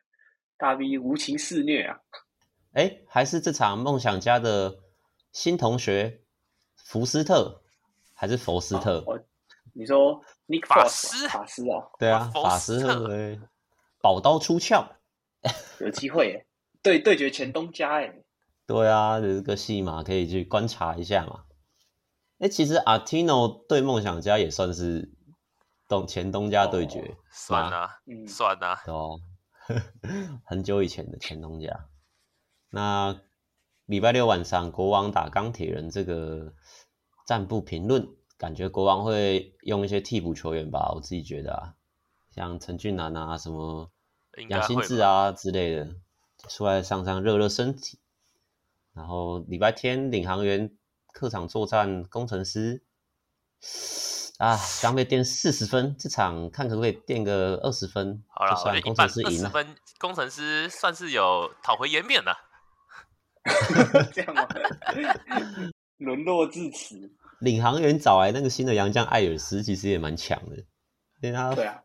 [0.60, 1.97] 大 V 无情肆虐啊！
[2.74, 4.78] 哎，还是这场梦想家的
[5.32, 6.22] 新同学
[6.76, 7.62] 福斯特，
[8.14, 8.99] 还是佛斯特？
[9.07, 9.18] 哦、
[9.74, 10.22] 你说
[10.68, 11.28] 法斯？
[11.30, 11.88] 法斯啊？
[11.97, 13.39] 对啊，法斯特对，
[14.01, 14.86] 宝刀出鞘，
[15.80, 16.45] 有机会
[16.84, 18.14] 对对决前东家哎，
[18.68, 21.45] 对啊，有这个戏码可以去观察一下嘛。
[22.39, 25.10] 哎，其实阿提诺对梦想家也算是
[25.88, 29.20] 东前东家对决，哦、算啊，嗯，算啊，哦，
[30.44, 31.90] 很久以前的前东家。
[32.70, 33.20] 那
[33.86, 36.54] 礼拜六晚上国王打钢铁人这个
[37.26, 38.08] 暂不评论，
[38.38, 40.92] 感觉国王会用一些替补球员吧？
[40.94, 41.76] 我自己觉得啊，
[42.30, 43.92] 像陈俊南啊、什么
[44.48, 45.96] 杨新志啊之类的，
[46.48, 48.00] 出来上上热热身体。
[48.94, 50.76] 然后礼拜天领航员
[51.14, 52.84] 客场作战攻城狮，
[54.40, 58.24] 啊，刚被垫四十分，这场看可不可以垫个二十分？
[58.30, 62.34] 好了，我觉得一半二十分，工程师算是有讨回颜面了。
[64.14, 64.48] 这样吗？
[66.00, 67.12] 沦落至此。
[67.42, 70.56] 领航员找来那个新的洋将艾尔斯，其实也蛮强的，
[71.22, 71.84] 因为他对啊，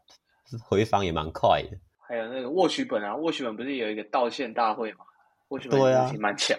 [0.62, 1.76] 回防也蛮快的。
[2.06, 5.04] 还有那个沃许本啊，沃许本不是有一个道歉大会嘛？
[5.48, 5.80] 沃许本
[6.12, 6.56] 也蛮强。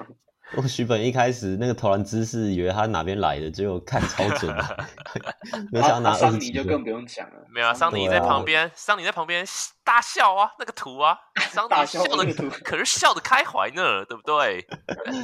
[0.56, 4.56] 我许本一开始那个投篮姿势，以为他哪边来的，结果看超准，
[5.72, 7.46] 没想到拿桑尼就更不用讲了。
[7.50, 9.44] 没有啊，桑尼在旁边，桑尼在旁边
[9.84, 11.18] 大笑啊，那个图啊，
[11.50, 14.66] 桑尼笑的图，可是笑得开怀呢，对不对？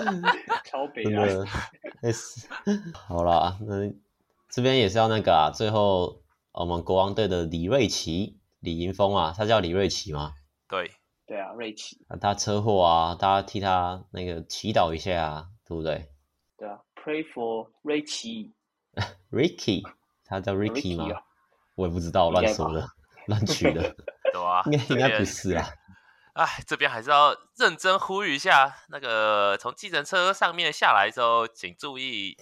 [0.66, 1.30] 超悲哀。
[2.94, 3.94] 好啦，那
[4.50, 10.34] 这边也是要那个啊，最后我们国王队的李瑞奇，李银峰啊，他叫李瑞奇吗？
[10.68, 10.92] 对。
[11.32, 16.12] 对啊，瑞奇，他车祸啊，大家替他那个祈祷一下啊，对不对？
[16.58, 19.82] 对啊，Pray for Ricky，Ricky，
[20.28, 21.06] 他叫 Ricky 吗？
[21.16, 21.24] 啊、
[21.76, 22.86] 我也不知道，乱说的，
[23.28, 23.96] 乱取的，
[24.34, 25.66] 对啊，应该应该不是啊。
[26.34, 32.36] 哎，这边还是要认真呼吁一下，那个从计程车上面下来之后，请注意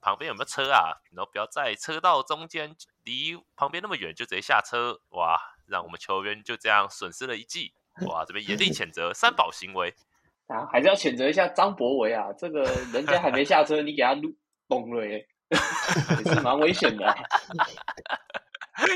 [0.00, 7.74] 旁边有没有车啊，然后不要在车道中间离旁边那么远就直接下车，哇，让我们球员就这样损失了一记。
[8.06, 9.94] 哇，这边严厉谴责三宝行为
[10.48, 12.32] 啊，还是要谴责一下张博维啊！
[12.36, 12.62] 这个
[12.92, 14.34] 人家还没下车， 你给他撸
[14.66, 15.26] 崩了，也
[16.24, 17.14] 是蛮危险的、 啊。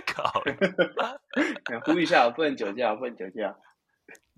[0.07, 0.43] 靠！
[1.85, 3.57] 呼吁一下，不能酒驾，不能酒驾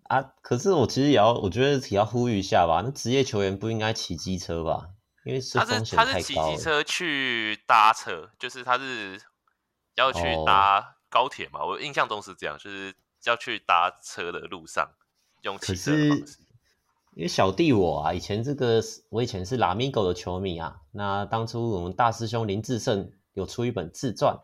[0.08, 0.22] 啊！
[0.42, 2.82] 可是我其实也要，我觉得也要呼吁一下吧。
[2.84, 4.88] 那职业球员不应该骑机车吧？
[5.24, 6.12] 因为是风险太高了。
[6.12, 9.20] 他是他是骑机车去搭车，就是他是
[9.96, 11.60] 要去搭高铁嘛？
[11.62, 12.94] 哦、我印象中是这样，就是。
[13.24, 14.90] 要去搭车的路上
[15.42, 16.38] 用骑车的方式，
[17.14, 20.80] 因为小弟我啊，以前这个我以前是拉米狗的球迷啊。
[20.92, 24.38] 那当初我们大师兄林志胜有出一本自传，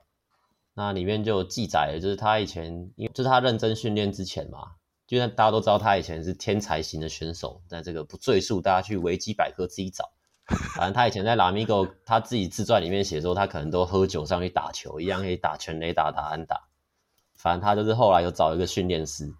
[0.74, 4.72] 那里面就有记载了，就是他以前，因为就是他认真训练之前嘛，
[5.06, 10.10] 就像大家都知道他以前是天才型的选手，但这个不赘述，大家去维基百科自己找。
[10.76, 16.68] 反正他以前在拉米狗，他自己自传里面写说，他可能都喝酒上去打球，一样可以打全垒打、打安打。
[17.44, 19.30] 反正他就是后来有找一个训练师，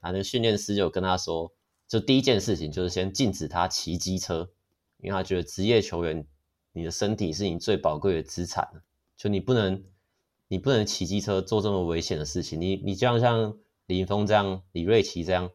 [0.00, 1.50] 啊，那个训练师就跟他说，
[1.88, 4.46] 就第一件事情就是先禁止他骑机车，
[4.98, 6.26] 因为他觉得职业球员，
[6.74, 8.68] 你的身体是你最宝贵的资产，
[9.16, 9.82] 就你不能，
[10.48, 15.50] 你不能骑机车做这么危险的事情，你你就像像李盈峰这样，李瑞奇这样，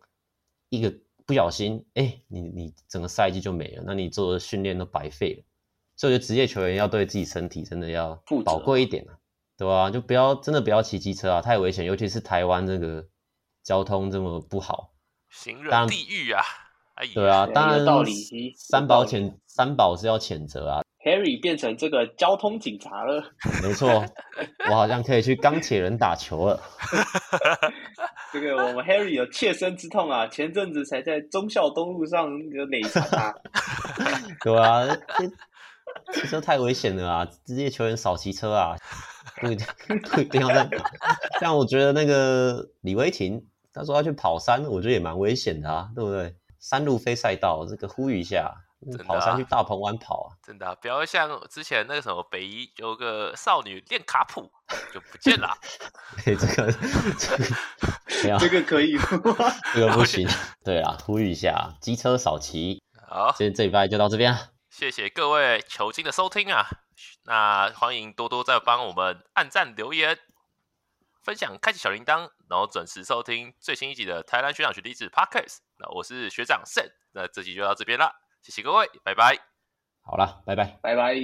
[0.70, 0.92] 一个
[1.28, 5.44] 不小心，哎、欸，你你整个赛季就没了，那你做的训练都白费了，
[5.96, 9.20] 所以我觉得职业球员要对自己身体真的要宝贵一点啊。
[9.58, 13.06] 对啊，就不要真的不要骑机车啊，太危险，尤其是台湾这个
[13.64, 14.92] 交通这么不好，
[15.30, 16.42] 行人地狱啊！
[16.96, 18.14] 哎，对啊，当然道理，
[18.58, 20.82] 三宝谴三宝是要谴责啊。
[21.06, 23.24] Harry 变成这个交通警察了，
[23.62, 24.04] 没错，
[24.70, 26.60] 我好像可以去钢铁人打球了。
[28.34, 33.36] 这个我们 Harry 有切身之痛啊，前阵子才在忠孝东路上有累惨他。
[34.44, 34.98] 对啊，
[36.12, 37.26] 骑车太危险了啊！
[37.46, 38.76] 职业球员少骑车啊。
[39.42, 39.68] 不一定，
[40.12, 40.70] 不一定要这样。
[41.40, 46.36] 像我觉得那个李维霆他说要去跑山，我觉得也蛮危险的啊，对不对？
[46.60, 48.62] 山路非赛道，这个呼吁一下。
[49.08, 50.38] 跑山去大鹏湾跑啊！
[50.46, 54.52] 真的、啊，不要像之前那个什么北一有个少女练卡普
[54.94, 55.58] 就不见了。
[56.24, 56.72] 这个
[57.18, 57.38] 这
[58.30, 59.04] 个， 这个可以吗？
[59.74, 60.28] 这个不行。
[60.64, 62.80] 对啊，呼吁一下，机车少骑。
[63.08, 64.38] 好，今天这礼拜就到这边，
[64.70, 66.68] 谢谢各位球精的收听啊！
[67.26, 70.18] 那欢迎多多再帮我们按赞、留言、
[71.24, 75.58] 分享、开启小铃铛，然后准时收听最新一集的台湾学长学弟子 Podcast。
[75.78, 78.14] 那我是学长 Sen，那这集就到这边了。
[78.42, 79.38] 谢谢各位，拜拜。
[80.04, 81.16] 好了，拜拜，拜拜。